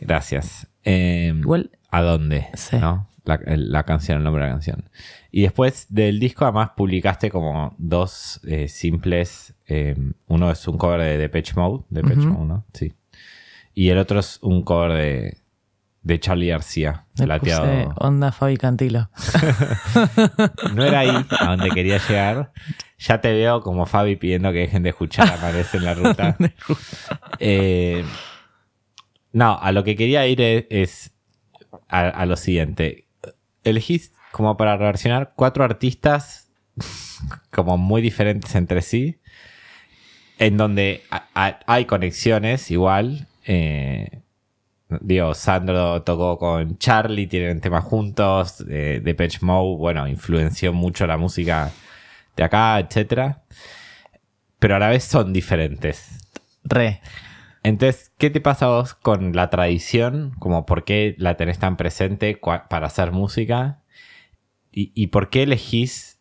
Gracias. 0.00 0.66
Em, 0.82 1.40
Igual. 1.40 1.72
¿A 1.90 2.00
dónde? 2.00 2.46
¿no? 2.80 3.06
la, 3.24 3.82
canción, 3.82 4.16
el 4.16 4.24
nombre 4.24 4.44
de 4.44 4.48
la 4.48 4.54
canción. 4.54 4.88
Y 5.30 5.42
después 5.42 5.88
del 5.90 6.18
disco 6.18 6.46
además 6.46 6.70
publicaste 6.74 7.30
como 7.30 7.74
dos 7.76 8.40
eh, 8.44 8.66
simples. 8.66 9.54
Eh, 9.66 9.94
uno 10.28 10.50
es 10.50 10.66
un 10.66 10.78
cover 10.78 11.02
de 11.02 11.18
Depeche 11.18 11.52
Mode, 11.54 11.84
Depeche 11.90 12.24
Mode, 12.24 12.46
¿no? 12.46 12.64
Sí. 12.72 12.94
Y 13.74 13.90
el 13.90 13.98
otro 13.98 14.20
es 14.20 14.38
un 14.40 14.62
cover 14.62 14.92
de, 14.94 15.41
de 16.02 16.18
Charlie 16.18 16.48
García, 16.48 17.06
plateado. 17.16 17.94
onda 17.98 18.32
Fabi 18.32 18.56
Cantilo. 18.56 19.08
no 20.74 20.84
era 20.84 21.00
ahí 21.00 21.26
a 21.38 21.46
donde 21.46 21.70
quería 21.70 21.98
llegar. 21.98 22.52
Ya 22.98 23.20
te 23.20 23.32
veo 23.32 23.60
como 23.60 23.86
Fabi 23.86 24.16
pidiendo 24.16 24.52
que 24.52 24.58
dejen 24.58 24.82
de 24.82 24.90
escuchar 24.90 25.28
Aparece 25.28 25.76
en 25.76 25.84
la 25.84 25.94
ruta. 25.94 26.36
Eh, 27.38 28.04
no, 29.32 29.58
a 29.58 29.72
lo 29.72 29.84
que 29.84 29.96
quería 29.96 30.26
ir 30.26 30.40
es, 30.40 31.12
a, 31.88 32.26
lo 32.26 32.36
siguiente 32.36 33.06
elegís 33.64 34.12
como 34.32 34.56
para 34.56 34.76
reversionar 34.76 35.34
cuatro 35.36 35.62
artistas 35.64 36.50
como 37.50 37.78
muy 37.78 38.02
diferentes 38.02 38.54
entre 38.56 38.82
sí, 38.82 39.20
en 40.38 40.56
donde 40.56 41.02
hay 41.32 41.84
conexiones 41.84 42.70
igual. 42.72 43.28
Eh, 43.44 44.21
digo, 45.00 45.34
Sandro 45.34 46.02
tocó 46.02 46.38
con 46.38 46.78
Charlie, 46.78 47.26
tienen 47.26 47.60
temas 47.60 47.84
juntos, 47.84 48.64
eh, 48.68 49.00
Depeche 49.02 49.38
Mode, 49.42 49.78
bueno, 49.78 50.08
influenció 50.08 50.72
mucho 50.72 51.06
la 51.06 51.16
música 51.16 51.70
de 52.36 52.44
acá, 52.44 52.78
etc. 52.78 53.36
Pero 54.58 54.76
a 54.76 54.78
la 54.78 54.88
vez 54.88 55.04
son 55.04 55.32
diferentes. 55.32 56.08
Re. 56.64 57.00
Entonces, 57.62 58.12
¿qué 58.18 58.30
te 58.30 58.40
pasa 58.40 58.66
a 58.66 58.68
vos 58.70 58.94
con 58.94 59.34
la 59.34 59.50
tradición? 59.50 60.34
Como 60.38 60.66
por 60.66 60.84
qué 60.84 61.14
la 61.18 61.36
tenés 61.36 61.58
tan 61.58 61.76
presente 61.76 62.38
para 62.40 62.86
hacer 62.86 63.12
música? 63.12 63.82
¿Y, 64.74 65.08
por 65.08 65.28
qué 65.28 65.42
elegís 65.42 66.18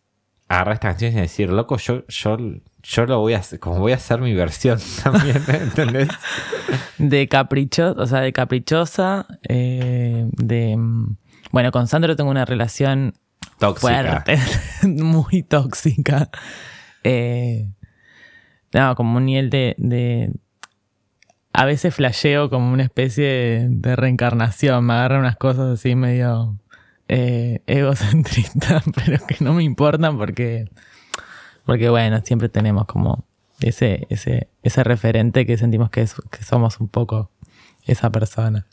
agarrar 0.49 0.73
estas 0.73 0.91
canciones 0.91 1.17
y 1.17 1.21
decir, 1.21 1.49
loco, 1.49 1.77
yo, 1.77 2.05
yo, 2.07 2.37
yo 2.83 3.05
lo 3.05 3.19
voy 3.19 3.33
a 3.33 3.39
hacer, 3.39 3.59
como 3.59 3.79
voy 3.79 3.91
a 3.91 3.95
hacer 3.95 4.21
mi 4.21 4.33
versión 4.33 4.79
también, 5.03 5.41
¿entendés? 5.47 6.09
De 6.97 7.27
capricho, 7.27 7.95
o 7.97 8.05
sea, 8.05 8.21
de 8.21 8.33
caprichosa, 8.33 9.27
eh, 9.47 10.27
de... 10.33 10.77
Bueno, 11.51 11.71
con 11.71 11.87
Sandro 11.87 12.15
tengo 12.15 12.31
una 12.31 12.45
relación 12.45 13.13
tóxica. 13.59 14.23
fuerte, 14.23 14.39
muy 14.87 15.43
tóxica. 15.43 16.29
Eh, 17.03 17.67
no, 18.73 18.95
como 18.95 19.17
un 19.17 19.25
nivel 19.25 19.49
de 19.49 19.75
a 21.53 21.65
veces 21.65 21.93
flasheo 21.93 22.49
como 22.49 22.71
una 22.71 22.83
especie 22.83 23.67
de, 23.69 23.95
reencarnación. 23.95 24.85
Me 24.85 24.93
agarran 24.93 25.21
unas 25.21 25.37
cosas 25.37 25.79
así 25.79 25.95
medio 25.95 26.57
eh, 27.07 27.61
egocentristas, 27.67 28.83
pero 28.95 29.25
que 29.25 29.43
no 29.43 29.53
me 29.53 29.63
importan 29.63 30.17
porque, 30.17 30.69
porque 31.71 31.89
bueno, 31.89 32.19
siempre 32.25 32.49
tenemos 32.49 32.85
como 32.85 33.23
ese, 33.61 34.05
ese, 34.09 34.49
ese 34.61 34.83
referente 34.83 35.45
que 35.45 35.57
sentimos 35.57 35.89
que, 35.89 36.05
somos 36.05 36.81
un 36.81 36.89
poco 36.89 37.31
esa 37.85 38.09
persona. 38.09 38.67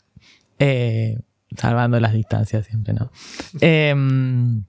Eh, 0.59 1.17
salvando 1.55 1.97
las 2.01 2.11
distancias 2.11 2.65
siempre, 2.65 2.93
¿no? 2.93 3.09
Em, 3.61 4.65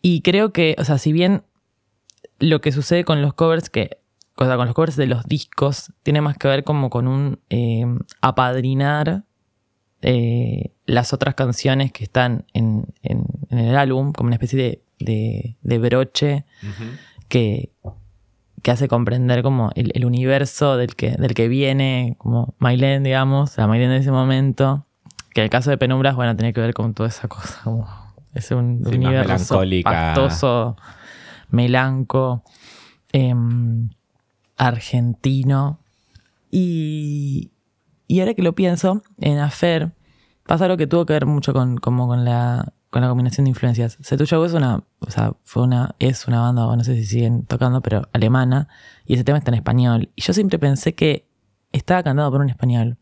y 0.00 0.22
creo 0.22 0.54
que, 0.54 0.74
o 0.78 0.84
sea, 0.84 0.96
si 0.96 1.12
bien 1.12 1.42
lo 2.38 2.62
que 2.62 2.72
sucede 2.72 3.04
con 3.04 3.20
los 3.20 3.34
covers, 3.34 3.68
que 3.68 3.98
cosa 4.34 4.56
con 4.56 4.64
los 4.64 4.74
covers 4.74 4.96
de 4.96 5.06
los 5.06 5.26
discos, 5.26 5.92
tiene 6.02 6.22
más 6.22 6.38
que 6.38 6.48
ver 6.48 6.64
como 6.64 6.88
con 6.88 7.08
un 7.08 7.40
eh, 7.50 7.84
apadrinar 8.22 9.24
eh, 10.00 10.72
las 10.86 11.12
otras 11.12 11.34
canciones 11.34 11.92
que 11.92 12.04
están 12.04 12.46
en, 12.54 12.86
el 13.50 13.76
álbum, 13.76 14.12
como 14.14 14.28
una 14.28 14.36
especie 14.36 14.58
de, 14.58 14.85
broche 15.78 16.44
que, 17.28 17.70
que 18.62 18.70
hace 18.70 18.88
comprender 18.88 19.42
como 19.42 19.70
el, 19.74 20.04
universo 20.04 20.76
del 20.76 20.96
que, 20.96 21.12
del 21.12 21.34
que 21.34 21.48
viene, 21.48 22.16
como 22.18 22.54
Mailén, 22.58 23.02
digamos, 23.02 23.56
la 23.56 23.66
Mailén 23.66 23.90
de 23.90 23.98
ese 23.98 24.10
momento, 24.10 24.86
que 25.32 25.42
el 25.42 25.50
caso 25.50 25.70
de 25.70 25.78
Penumbras, 25.78 26.16
bueno, 26.16 26.34
tiene 26.36 26.52
que 26.52 26.60
ver 26.60 26.74
con 26.74 26.94
toda 26.94 27.08
esa 27.08 27.28
cosa, 27.28 27.60
como 27.64 27.86
es 28.34 28.50
un 28.50 28.86
universo 28.86 29.62
pastoso, 29.82 30.76
melanco, 31.50 32.42
em, 33.12 33.88
argentino. 34.56 35.78
Y, 36.50 37.50
y 38.06 38.20
ahora 38.20 38.34
que 38.34 38.42
lo 38.42 38.54
pienso, 38.54 39.02
en 39.18 39.38
Afer 39.38 39.92
pasa 40.46 40.64
algo 40.64 40.76
que 40.76 40.86
tuvo 40.86 41.06
que 41.06 41.12
ver 41.12 41.26
mucho 41.26 41.52
con, 41.52 41.76
como 41.78 42.06
con 42.06 42.24
la 42.24 42.72
con 42.96 43.02
la 43.02 43.10
combinación 43.10 43.44
de 43.44 43.50
influencias. 43.50 43.98
Setuyo 44.00 44.42
es 44.46 44.54
una, 44.54 44.82
o 45.00 45.10
sea, 45.10 45.34
fue 45.44 45.64
una, 45.64 45.94
es 45.98 46.26
una 46.28 46.40
banda, 46.40 46.64
no 46.74 46.82
sé 46.82 46.96
si 46.96 47.04
siguen 47.04 47.44
tocando, 47.44 47.82
pero 47.82 48.08
alemana, 48.14 48.68
y 49.04 49.12
ese 49.12 49.22
tema 49.22 49.36
está 49.36 49.50
en 49.50 49.56
español. 49.56 50.08
Y 50.16 50.22
yo 50.22 50.32
siempre 50.32 50.58
pensé 50.58 50.94
que 50.94 51.26
estaba 51.72 52.02
cantado 52.02 52.30
por 52.30 52.40
un 52.40 52.48
español. 52.48 52.96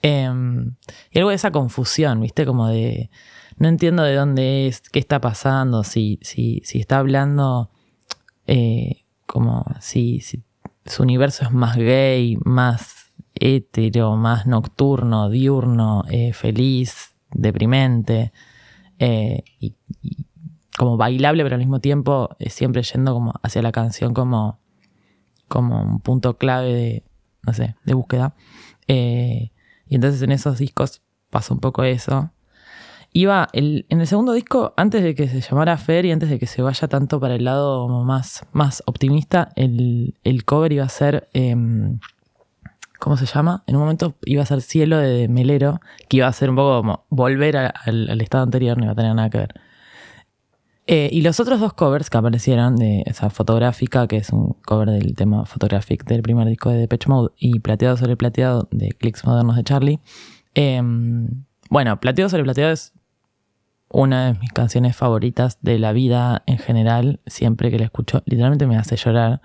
Em, 0.00 0.76
y 1.10 1.18
algo 1.18 1.30
de 1.30 1.34
esa 1.34 1.50
confusión, 1.50 2.20
¿viste? 2.20 2.46
Como 2.46 2.68
de, 2.68 3.10
no 3.56 3.66
entiendo 3.66 4.04
de 4.04 4.14
dónde 4.14 4.68
es, 4.68 4.80
qué 4.80 5.00
está 5.00 5.20
pasando, 5.20 5.82
si, 5.82 6.20
si, 6.22 6.62
si 6.64 6.78
está 6.78 6.98
hablando 6.98 7.72
eh, 8.46 9.06
como 9.26 9.64
si, 9.80 10.20
si 10.20 10.44
su 10.84 11.02
universo 11.02 11.42
es 11.42 11.50
más 11.50 11.76
gay, 11.76 12.38
más 12.44 13.10
hetero, 13.34 14.14
más 14.14 14.46
nocturno, 14.46 15.30
diurno, 15.30 16.04
eh, 16.10 16.32
feliz, 16.32 17.16
deprimente. 17.32 18.32
Eh, 18.98 19.44
y, 19.60 19.74
como 20.76 20.96
bailable, 20.96 21.42
pero 21.42 21.54
al 21.54 21.60
mismo 21.60 21.80
tiempo 21.80 22.36
eh, 22.38 22.50
siempre 22.50 22.82
yendo 22.82 23.14
como 23.14 23.34
hacia 23.42 23.62
la 23.62 23.72
canción 23.72 24.12
como, 24.12 24.58
como 25.48 25.82
un 25.82 26.00
punto 26.00 26.36
clave 26.36 26.72
de, 26.74 27.04
no 27.42 27.52
sé, 27.54 27.76
de 27.84 27.94
búsqueda. 27.94 28.34
Eh, 28.86 29.52
y 29.88 29.94
entonces 29.94 30.20
en 30.22 30.32
esos 30.32 30.58
discos 30.58 31.02
pasa 31.30 31.54
un 31.54 31.60
poco 31.60 31.82
eso. 31.84 32.30
Iba, 33.12 33.48
el, 33.54 33.86
en 33.88 34.00
el 34.00 34.06
segundo 34.06 34.32
disco, 34.32 34.74
antes 34.76 35.02
de 35.02 35.14
que 35.14 35.28
se 35.28 35.40
llamara 35.40 35.78
Fer 35.78 36.04
y 36.04 36.12
antes 36.12 36.28
de 36.28 36.38
que 36.38 36.46
se 36.46 36.60
vaya 36.60 36.86
tanto 36.88 37.18
para 37.18 37.36
el 37.36 37.44
lado 37.44 37.88
más, 37.88 38.44
más 38.52 38.82
optimista, 38.84 39.52
el, 39.56 40.18
el 40.24 40.44
cover 40.44 40.72
iba 40.72 40.84
a 40.84 40.90
ser... 40.90 41.28
¿cómo 42.98 43.16
se 43.16 43.26
llama? 43.26 43.62
En 43.66 43.76
un 43.76 43.82
momento 43.82 44.14
iba 44.24 44.42
a 44.42 44.46
ser 44.46 44.60
Cielo 44.62 44.98
de 44.98 45.28
Melero, 45.28 45.80
que 46.08 46.18
iba 46.18 46.26
a 46.26 46.32
ser 46.32 46.50
un 46.50 46.56
poco 46.56 46.78
como 46.78 47.04
volver 47.08 47.56
al, 47.56 48.20
estado 48.20 48.44
anterior, 48.44 48.76
no 48.78 48.84
iba 48.84 48.92
a 48.92 48.96
tener 48.96 49.14
nada 49.14 49.30
que 49.30 49.38
ver. 49.38 49.54
Eh, 50.88 51.08
y 51.10 51.22
los 51.22 51.40
otros 51.40 51.58
dos 51.58 51.72
covers 51.72 52.10
que 52.10 52.18
aparecieron, 52.18 52.76
de 52.76 53.02
esa 53.06 53.28
fotográfica, 53.30 54.06
que 54.06 54.18
es 54.18 54.30
un 54.30 54.56
cover 54.64 54.90
del 54.90 55.16
tema 55.16 55.44
Photographic 55.44 56.04
del 56.04 56.22
primer 56.22 56.46
disco 56.46 56.70
de 56.70 56.78
Depeche 56.78 57.08
Mode, 57.08 57.32
y 57.38 57.58
Plateado 57.58 57.96
sobre 57.96 58.16
Plateado 58.16 58.68
de 58.70 58.90
Clicks 58.90 59.24
Modernos 59.24 59.56
de 59.56 59.64
Charlie. 59.64 60.00
Em, 60.54 61.44
bueno, 61.70 61.98
Plateado 61.98 62.28
sobre 62.28 62.44
Plateado 62.44 62.72
es 62.72 62.92
una 63.88 64.26
de 64.26 64.38
mis 64.38 64.52
canciones 64.52 64.96
favoritas 64.96 65.58
de 65.60 65.78
la 65.78 65.92
vida 65.92 66.42
en 66.46 66.58
general. 66.58 67.20
Siempre 67.26 67.70
que 67.70 67.78
la 67.78 67.86
escucho, 67.86 68.22
literalmente 68.26 68.66
me 68.66 68.76
hace 68.76 68.96
llorar. 68.96 69.40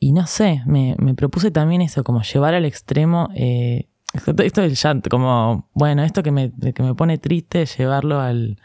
Y 0.00 0.12
no 0.12 0.26
sé, 0.26 0.62
me, 0.66 0.96
propuse 1.16 1.50
también 1.50 1.82
eso, 1.82 2.04
como 2.04 2.22
llevar 2.22 2.54
al 2.54 2.64
extremo, 2.64 3.28
eh, 3.34 3.88
esto 4.12 4.60
del 4.60 4.74
llanto, 4.74 5.10
como, 5.10 5.68
bueno, 5.74 6.04
esto 6.04 6.22
que 6.22 6.30
me, 6.30 6.52
que 6.72 6.82
me 6.82 6.94
pone 6.94 7.18
triste, 7.18 7.66
llevarlo 7.66 8.20
al, 8.20 8.58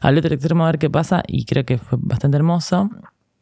al 0.00 0.18
otro 0.18 0.34
extremo 0.34 0.64
a 0.64 0.66
ver 0.66 0.78
qué 0.78 0.88
pasa, 0.88 1.22
y 1.26 1.44
creo 1.44 1.64
que 1.64 1.78
fue 1.78 1.98
bastante 2.00 2.36
hermoso. 2.36 2.90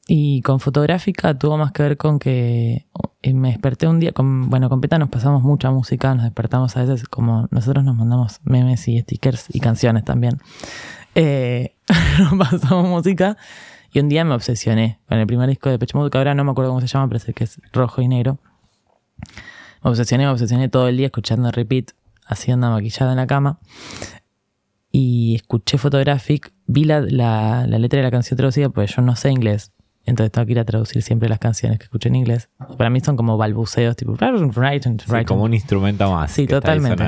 Y 0.08 0.42
con 0.42 0.58
fotográfica 0.58 1.38
tuvo 1.38 1.56
más 1.56 1.70
que 1.70 1.84
ver 1.84 1.96
con 1.96 2.18
que 2.18 2.86
eh, 3.22 3.34
me 3.34 3.50
desperté 3.50 3.86
un 3.86 4.00
día, 4.00 4.10
con, 4.10 4.50
bueno, 4.50 4.68
con 4.68 4.80
Peta 4.80 4.98
nos 4.98 5.08
pasamos 5.08 5.42
mucha 5.42 5.70
música, 5.70 6.12
nos 6.14 6.24
despertamos 6.24 6.76
a 6.76 6.84
veces 6.84 7.06
como 7.06 7.46
nosotros 7.52 7.84
nos 7.84 7.96
mandamos 7.96 8.40
memes 8.42 8.88
y 8.88 8.98
stickers 9.00 9.46
y 9.54 9.60
canciones 9.60 10.04
también. 10.04 10.40
Eh, 11.14 11.76
nos 12.18 12.34
pasamos 12.34 12.88
música 12.88 13.36
y 13.92 14.00
un 14.00 14.08
día 14.08 14.24
me 14.24 14.34
obsesioné 14.34 14.98
con 15.08 15.18
el 15.18 15.26
primer 15.26 15.48
disco 15.48 15.68
de 15.68 15.78
Pecho 15.78 16.08
que 16.10 16.18
ahora 16.18 16.34
no 16.34 16.44
me 16.44 16.52
acuerdo 16.52 16.70
cómo 16.70 16.80
se 16.80 16.86
llama, 16.86 17.08
pero 17.08 17.18
sé 17.20 17.34
que 17.34 17.44
es 17.44 17.60
rojo 17.72 18.00
y 18.00 18.08
negro. 18.08 18.38
Me 19.84 19.90
obsesioné, 19.90 20.24
me 20.24 20.30
obsesioné 20.30 20.68
todo 20.68 20.88
el 20.88 20.96
día 20.96 21.06
escuchando 21.06 21.50
repeat, 21.50 21.90
haciendo 22.26 22.70
maquillada 22.70 23.12
en 23.12 23.18
la 23.18 23.26
cama. 23.26 23.58
Y 24.90 25.34
escuché 25.36 25.76
Photographic, 25.76 26.52
vi 26.66 26.84
la, 26.84 27.00
letra 27.66 27.98
de 27.98 28.02
la 28.02 28.10
canción 28.10 28.36
traducida, 28.36 28.70
pues 28.70 28.94
yo 28.96 29.02
no 29.02 29.14
sé 29.14 29.30
inglés. 29.30 29.72
Entonces 30.04 30.32
tengo 30.32 30.46
que 30.46 30.52
ir 30.52 30.58
a 30.58 30.64
traducir 30.64 31.02
siempre 31.02 31.28
las 31.28 31.38
canciones 31.38 31.78
que 31.78 31.84
escucho 31.84 32.08
en 32.08 32.16
inglés. 32.16 32.48
Para 32.78 32.90
mí 32.90 33.00
son 33.00 33.16
como 33.16 33.36
balbuceos, 33.36 33.94
tipo... 33.94 34.16
Sí, 34.16 35.24
como 35.26 35.44
un 35.44 35.54
instrumento 35.54 36.10
más. 36.10 36.30
Sí, 36.32 36.46
totalmente. 36.46 37.04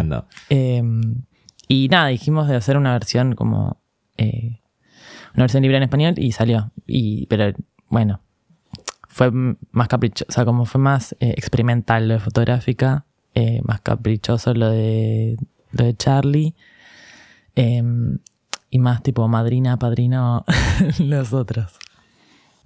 Em, 0.49 1.25
y 1.67 1.89
nada, 1.89 2.09
dijimos 2.09 2.47
de 2.47 2.57
hacer 2.57 2.77
una 2.77 2.93
versión 2.93 3.35
como 3.35 3.81
eh, 4.17 4.61
una 5.35 5.45
versión 5.45 5.63
libre 5.63 5.77
en 5.77 5.83
español 5.83 6.15
y 6.17 6.33
salió. 6.33 6.71
Y, 6.87 7.27
pero 7.27 7.53
bueno, 7.89 8.21
fue 9.09 9.31
más 9.33 9.89
caprichoso, 9.89 10.27
o 10.29 10.33
sea, 10.33 10.45
como 10.45 10.65
fue 10.65 10.81
más 10.81 11.13
eh, 11.21 11.35
experimental 11.37 12.09
lo 12.09 12.15
de 12.15 12.21
fotográfica, 12.21 13.05
eh, 13.35 13.61
más 13.65 13.81
caprichoso 13.81 14.55
lo 14.55 14.71
de, 14.71 15.37
Charlie, 15.99 16.55
em, 17.57 18.19
y 18.71 18.79
más 18.79 19.03
tipo 19.03 19.27
madrina, 19.29 19.77
padrino, 19.77 20.45
los 20.99 21.33
otros. 21.33 21.79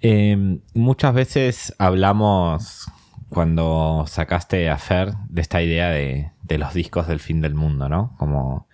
Em, 0.01 0.61
muchas 0.75 1.15
veces 1.15 1.75
hablamos 1.79 2.91
cuando 3.31 4.05
sacaste 4.07 4.71
a 4.71 4.79
Fer 4.79 5.15
de 5.29 5.41
esta 5.41 5.63
idea 5.63 5.91
de, 5.91 6.31
de 6.43 6.59
los 6.59 6.73
discos 6.75 7.09
del 7.09 7.21
fin 7.21 7.41
del 7.41 7.55
mundo, 7.55 7.89
¿no? 7.89 8.15
Como 8.19 8.68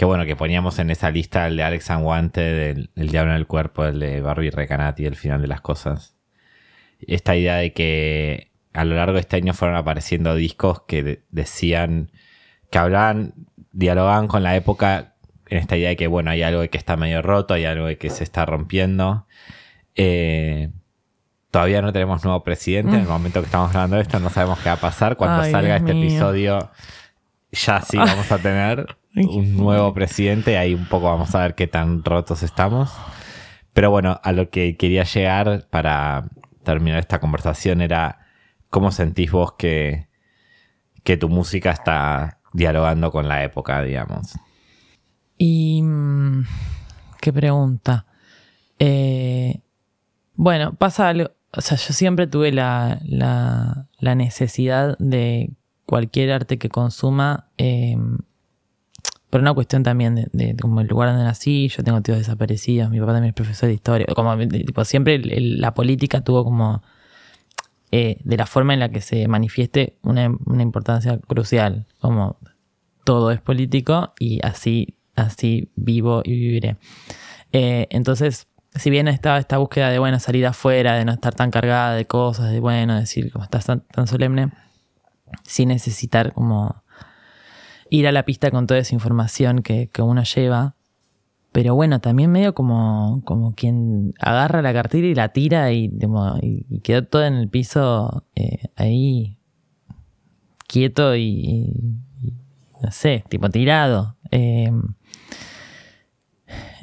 que 0.00 0.06
bueno, 0.06 0.24
que 0.24 0.34
poníamos 0.34 0.78
en 0.78 0.88
esa 0.90 1.10
lista 1.10 1.46
el 1.46 1.58
de 1.58 1.62
Alex 1.62 1.90
Wanted, 1.90 2.88
el, 2.96 3.10
Diablo 3.10 3.32
en 3.32 3.36
el 3.36 3.46
Cuerpo, 3.46 3.84
el 3.84 4.00
de 4.00 4.22
Barbie 4.22 4.50
Recanati, 4.50 5.04
el 5.04 5.14
final 5.14 5.42
de 5.42 5.46
las 5.46 5.60
cosas. 5.60 6.16
Esta 7.00 7.36
idea 7.36 7.56
de 7.56 7.74
que 7.74 8.50
a 8.72 8.86
lo 8.86 8.96
largo 8.96 9.12
de 9.12 9.20
este 9.20 9.36
año 9.36 9.52
fueron 9.52 9.76
apareciendo 9.76 10.34
discos 10.34 10.84
que 10.88 11.22
decían, 11.28 12.12
que 12.70 12.78
hablaban, 12.78 13.34
dialogaban 13.72 14.26
con 14.26 14.42
la 14.42 14.56
época 14.56 15.16
en 15.50 15.58
esta 15.58 15.76
idea 15.76 15.90
de 15.90 15.96
que, 15.96 16.06
bueno, 16.06 16.30
hay 16.30 16.44
algo 16.44 16.66
que 16.66 16.78
está 16.78 16.96
medio 16.96 17.20
roto, 17.20 17.52
hay 17.52 17.66
algo 17.66 17.86
que 17.98 18.08
se 18.08 18.24
está 18.24 18.46
rompiendo. 18.46 19.26
Eh, 19.96 20.70
todavía 21.50 21.82
no 21.82 21.92
tenemos 21.92 22.24
nuevo 22.24 22.42
presidente. 22.42 22.92
En 22.92 23.00
el 23.00 23.06
mm. 23.06 23.10
momento 23.10 23.40
que 23.40 23.46
estamos 23.46 23.70
grabando 23.70 24.00
esto, 24.00 24.18
no 24.18 24.30
sabemos 24.30 24.60
qué 24.60 24.70
va 24.70 24.76
a 24.76 24.80
pasar. 24.80 25.18
Cuando 25.18 25.44
salga 25.44 25.76
este 25.76 25.90
episodio, 25.90 26.70
ya 27.52 27.82
sí 27.82 27.96
vamos 27.96 28.30
a 28.30 28.38
tener 28.38 28.96
un 29.14 29.56
nuevo 29.56 29.92
presidente, 29.92 30.56
ahí 30.56 30.74
un 30.74 30.86
poco 30.86 31.06
vamos 31.06 31.34
a 31.34 31.42
ver 31.42 31.54
qué 31.54 31.66
tan 31.66 32.04
rotos 32.04 32.42
estamos. 32.42 32.92
Pero 33.72 33.90
bueno, 33.90 34.20
a 34.22 34.32
lo 34.32 34.50
que 34.50 34.76
quería 34.76 35.04
llegar 35.04 35.66
para 35.70 36.28
terminar 36.64 36.98
esta 36.98 37.20
conversación 37.20 37.80
era 37.80 38.18
cómo 38.68 38.90
sentís 38.90 39.30
vos 39.30 39.52
que, 39.52 40.08
que 41.02 41.16
tu 41.16 41.28
música 41.28 41.70
está 41.70 42.40
dialogando 42.52 43.10
con 43.10 43.28
la 43.28 43.44
época, 43.44 43.82
digamos. 43.82 44.36
Y 45.38 45.82
mm, 45.82 46.44
qué 47.20 47.32
pregunta. 47.32 48.06
Eh, 48.78 49.60
bueno, 50.34 50.74
pasa 50.74 51.08
algo, 51.08 51.30
o 51.52 51.60
sea, 51.60 51.76
yo 51.76 51.92
siempre 51.92 52.26
tuve 52.26 52.52
la, 52.52 53.00
la, 53.04 54.14
necesidad 54.14 54.96
de 54.98 55.50
cualquier 55.90 56.30
arte 56.30 56.56
que 56.56 56.68
consuma 56.68 57.48
eh, 57.58 57.96
por 59.28 59.40
una 59.40 59.52
cuestión 59.52 59.82
también 59.82 60.28
de, 60.32 60.54
como 60.54 60.80
el 60.82 60.86
lugar 60.86 61.08
donde 61.08 61.24
nací, 61.24 61.66
yo 61.66 61.82
tengo 61.82 62.00
tíos 62.00 62.18
desaparecidos, 62.18 62.90
mi 62.90 63.00
papá 63.00 63.14
también 63.14 63.30
es 63.30 63.34
profesor 63.34 63.68
de 63.68 63.74
historia, 63.74 64.06
como 64.14 64.38
tipo, 64.38 64.84
siempre 64.84 65.18
la 65.18 65.74
política 65.74 66.20
tuvo 66.20 66.44
como, 66.44 66.80
eh, 67.90 68.18
de 68.22 68.36
la 68.36 68.46
forma 68.46 68.72
en 68.72 68.78
la 68.78 68.88
que 68.88 69.00
se 69.00 69.26
manifieste, 69.26 69.96
una, 70.02 70.26
importancia 70.62 71.18
crucial, 71.18 71.86
como 71.98 72.38
todo 73.02 73.32
es 73.32 73.40
político 73.40 74.12
y 74.16 74.38
así, 74.44 74.96
así 75.16 75.72
vivo 75.74 76.22
y 76.24 76.34
viviré. 76.34 76.76
Eh, 77.50 77.88
entonces, 77.90 78.46
si 78.76 78.90
bien 78.90 79.08
estaba 79.08 79.38
esta 79.38 79.58
búsqueda 79.58 79.90
de, 79.90 79.98
bueno, 79.98 80.20
salir 80.20 80.46
afuera, 80.46 80.94
de 80.94 81.04
no 81.04 81.10
estar 81.10 81.34
tan 81.34 81.50
cargada 81.50 81.96
de 81.96 82.04
cosas, 82.04 82.52
de, 82.52 82.60
bueno, 82.60 82.94
decir, 82.94 83.32
como 83.32 83.42
estás 83.42 83.66
tan, 83.66 83.80
tan 83.80 84.06
solemne, 84.06 84.52
sin 85.42 85.68
necesitar 85.68 86.32
como 86.32 86.82
ir 87.90 88.06
a 88.06 88.12
la 88.12 88.24
pista 88.24 88.50
con 88.50 88.66
toda 88.66 88.80
esa 88.80 88.94
información 88.94 89.62
que, 89.62 89.90
uno 89.98 90.22
lleva. 90.22 90.76
Pero 91.52 91.74
bueno, 91.74 92.00
también 92.00 92.30
medio 92.30 92.54
como, 92.54 93.22
como 93.24 93.54
quien 93.54 94.14
agarra 94.20 94.62
la 94.62 94.72
cartera 94.72 95.06
y 95.08 95.14
la 95.14 95.30
tira 95.30 95.72
y, 95.72 95.90
y 96.40 96.80
quedó 96.80 97.04
todo 97.04 97.24
en 97.24 97.34
el 97.34 97.48
piso 97.48 98.24
eh, 98.36 98.68
ahí 98.76 99.36
quieto 100.70 101.16
y, 101.16 101.72
no 102.80 102.92
sé, 102.92 103.24
tipo 103.28 103.50
tirado. 103.50 104.16
Em, 104.30 104.94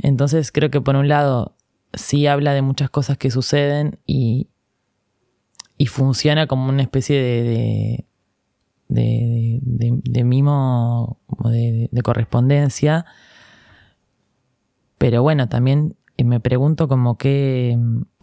entonces 0.04 0.52
creo 0.52 0.70
que 0.70 0.82
por 0.82 0.98
un 0.98 1.08
lado 1.08 1.56
sí 1.94 2.28
habla 2.28 2.54
de 2.54 2.62
muchas 2.62 2.90
cosas 2.90 3.18
que 3.18 3.32
suceden 3.32 4.00
y, 4.06 4.50
y 5.78 5.86
funciona 5.88 6.48
como 6.48 6.70
una 6.70 6.84
especie 6.84 7.22
de, 7.22 8.06
de, 8.88 10.24
mimo, 10.24 11.20
de, 11.44 11.90
de, 11.92 12.02
correspondencia. 12.02 13.06
Pero 14.98 15.22
bueno, 15.22 15.50
también 15.50 15.96
me 16.18 16.40
pregunto 16.40 16.88
como 16.88 17.18
qué, 17.18 17.78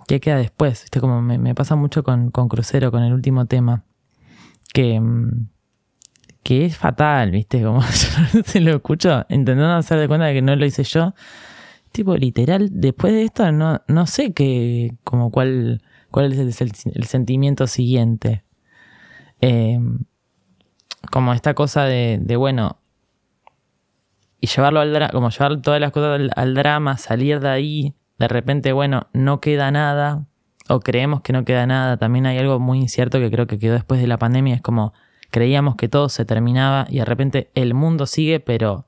qué 0.08 0.20
queda 0.20 0.36
después. 0.36 0.82
¿viste? 0.82 1.00
Como 1.00 1.22
me, 1.22 1.54
pasa 1.54 1.76
mucho 1.76 2.02
con, 2.02 2.30
con, 2.30 2.48
Crucero, 2.48 2.90
con 2.90 3.02
el 3.02 3.12
último 3.12 3.46
tema. 3.46 3.84
Que, 4.72 5.00
que 6.42 6.64
es 6.64 6.76
fatal, 6.76 7.30
¿viste? 7.30 7.62
Como 7.62 7.80
yo 8.32 8.42
se 8.44 8.60
lo 8.60 8.76
escucho 8.76 9.24
intentando 9.28 9.72
hacer 9.74 9.98
de 9.98 10.08
cuenta 10.08 10.26
de 10.26 10.34
que 10.34 10.42
no 10.42 10.56
lo 10.56 10.66
hice 10.66 10.84
yo. 10.84 11.14
Tipo, 11.92 12.16
literal, 12.16 12.70
después 12.72 13.12
de 13.12 13.22
esto 13.22 13.52
no, 13.52 13.80
no 13.86 14.06
sé 14.08 14.32
qué, 14.32 14.96
como 15.04 15.30
cuál 15.30 15.80
cuál 16.14 16.32
es 16.32 16.60
el, 16.60 17.06
sentimiento 17.06 17.66
siguiente. 17.66 18.44
Eh, 19.40 19.80
como 21.10 21.32
esta 21.32 21.54
cosa 21.54 21.84
de, 21.84 22.36
bueno, 22.36 22.78
y 24.40 24.46
llevarlo 24.46 24.80
al 24.80 24.92
drama, 24.92 25.12
como 25.12 25.30
llevar 25.30 25.60
todas 25.62 25.80
las 25.80 25.92
cosas 25.92 26.20
al, 26.36 26.54
drama, 26.54 26.96
salir 26.98 27.40
de 27.40 27.48
ahí, 27.48 27.94
de 28.18 28.28
repente, 28.28 28.72
bueno, 28.72 29.08
no 29.12 29.40
queda 29.40 29.70
nada, 29.70 30.26
o 30.68 30.80
creemos 30.80 31.20
que 31.22 31.32
no 31.32 31.44
queda 31.44 31.66
nada, 31.66 31.96
también 31.96 32.26
hay 32.26 32.38
algo 32.38 32.58
muy 32.58 32.78
incierto 32.78 33.18
que 33.18 33.30
creo 33.30 33.46
que 33.46 33.58
quedó 33.58 33.74
después 33.74 34.00
de 34.00 34.06
la 34.06 34.18
pandemia, 34.18 34.54
es 34.54 34.62
como 34.62 34.92
creíamos 35.30 35.76
que 35.76 35.88
todo 35.88 36.08
se 36.08 36.24
terminaba 36.24 36.86
y 36.88 36.98
de 36.98 37.04
repente 37.04 37.50
el 37.54 37.74
mundo 37.74 38.06
sigue, 38.06 38.40
pero 38.40 38.86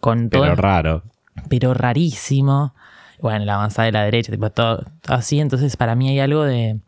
con 0.00 0.30
todo... 0.30 0.42
Pero 0.42 0.54
raro. 0.56 1.02
Pero 1.48 1.74
rarísimo 1.74 2.74
bueno, 3.20 3.44
la 3.44 3.54
avanzada 3.54 3.86
de 3.86 3.92
la 3.92 4.04
derecha, 4.04 4.32
tipo 4.32 4.50
todo 4.50 4.84
así. 5.06 5.40
Entonces, 5.40 5.76
para 5.76 5.94
mí 5.94 6.08
hay 6.08 6.20
algo 6.20 6.44
de, 6.44 6.78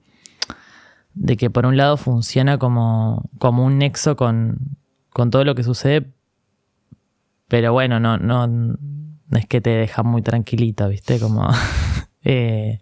de 1.14 1.36
que 1.36 1.50
por 1.50 1.66
un 1.66 1.76
lado 1.76 1.96
funciona 1.96 2.58
como, 2.58 3.28
como 3.38 3.64
un 3.64 3.78
nexo 3.78 4.16
con, 4.16 4.76
con 5.10 5.30
todo 5.30 5.44
lo 5.44 5.54
que 5.54 5.62
sucede, 5.62 6.10
pero 7.48 7.72
bueno, 7.72 8.00
no, 8.00 8.16
no, 8.18 8.46
no 8.46 9.38
es 9.38 9.46
que 9.46 9.60
te 9.60 9.70
deja 9.70 10.02
muy 10.02 10.22
tranquilito, 10.22 10.88
¿viste? 10.88 11.18
Como. 11.18 11.48
Eh, 12.22 12.80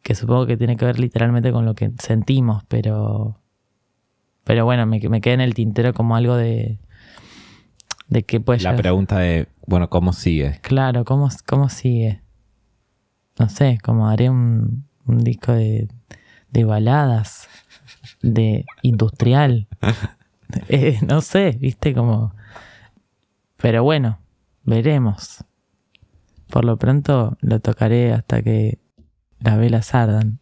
que 0.00 0.14
supongo 0.14 0.46
que 0.46 0.56
tiene 0.56 0.76
que 0.76 0.84
ver 0.84 1.00
literalmente 1.00 1.50
con 1.50 1.64
lo 1.64 1.74
que 1.74 1.90
sentimos, 1.98 2.62
pero. 2.68 3.40
Pero 4.44 4.64
bueno, 4.64 4.86
me, 4.86 5.00
me 5.00 5.20
queda 5.20 5.34
en 5.34 5.40
el 5.40 5.54
tintero 5.54 5.92
como 5.92 6.14
algo 6.14 6.36
de. 6.36 6.78
De 8.06 8.22
que 8.22 8.38
pues. 8.38 8.62
La 8.62 8.76
pregunta 8.76 9.18
de, 9.18 9.48
bueno, 9.66 9.90
¿cómo 9.90 10.12
sigue? 10.12 10.60
Claro, 10.62 11.04
¿cómo, 11.04 11.28
cómo 11.46 11.68
sigue? 11.68 12.22
no 13.38 13.48
sé, 13.48 13.78
como 13.82 14.08
haré 14.08 14.30
un, 14.30 14.84
disco 15.06 15.52
de, 15.52 15.88
de, 16.50 16.64
baladas, 16.64 17.48
de 18.22 18.64
industrial. 18.82 19.66
Eh, 20.70 20.98
no 21.06 21.20
sé, 21.20 21.58
viste, 21.60 21.92
como... 21.92 22.34
Pero 23.58 23.84
bueno, 23.84 24.18
veremos. 24.62 25.44
Por 26.48 26.64
lo 26.64 26.78
pronto 26.78 27.36
lo 27.42 27.60
tocaré 27.60 28.14
hasta 28.14 28.40
que 28.40 28.78
las 29.40 29.58
velas 29.58 29.94
ardan. 29.94 30.40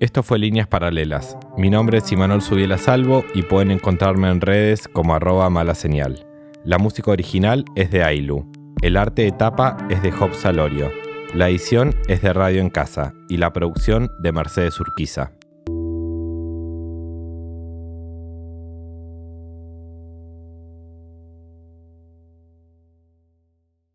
Esto 0.00 0.22
fue 0.22 0.38
Líneas 0.38 0.68
Paralelas. 0.68 1.36
Mi 1.56 1.70
nombre 1.70 1.98
es 1.98 2.12
Imanol 2.12 2.40
Subiela 2.40 2.78
Salvo 2.78 3.24
y 3.34 3.42
pueden 3.42 3.72
encontrarme 3.72 4.30
en 4.30 4.40
redes 4.40 4.86
como 4.86 5.12
arroba 5.12 5.50
mala 5.50 5.74
señal. 5.74 6.24
La 6.64 6.78
música 6.78 7.10
original 7.10 7.64
es 7.74 7.90
de 7.90 8.04
Ailu. 8.04 8.48
El 8.80 8.96
arte 8.96 9.22
de 9.22 9.32
tapa 9.32 9.76
es 9.90 10.00
de 10.02 10.12
Job 10.12 10.34
Salorio. 10.34 10.92
La 11.34 11.48
edición 11.48 11.96
es 12.06 12.22
de 12.22 12.32
Radio 12.32 12.60
en 12.60 12.70
Casa 12.70 13.12
y 13.28 13.38
la 13.38 13.52
producción 13.52 14.08
de 14.20 14.30
Mercedes 14.30 14.78
Urquiza. 14.78 15.32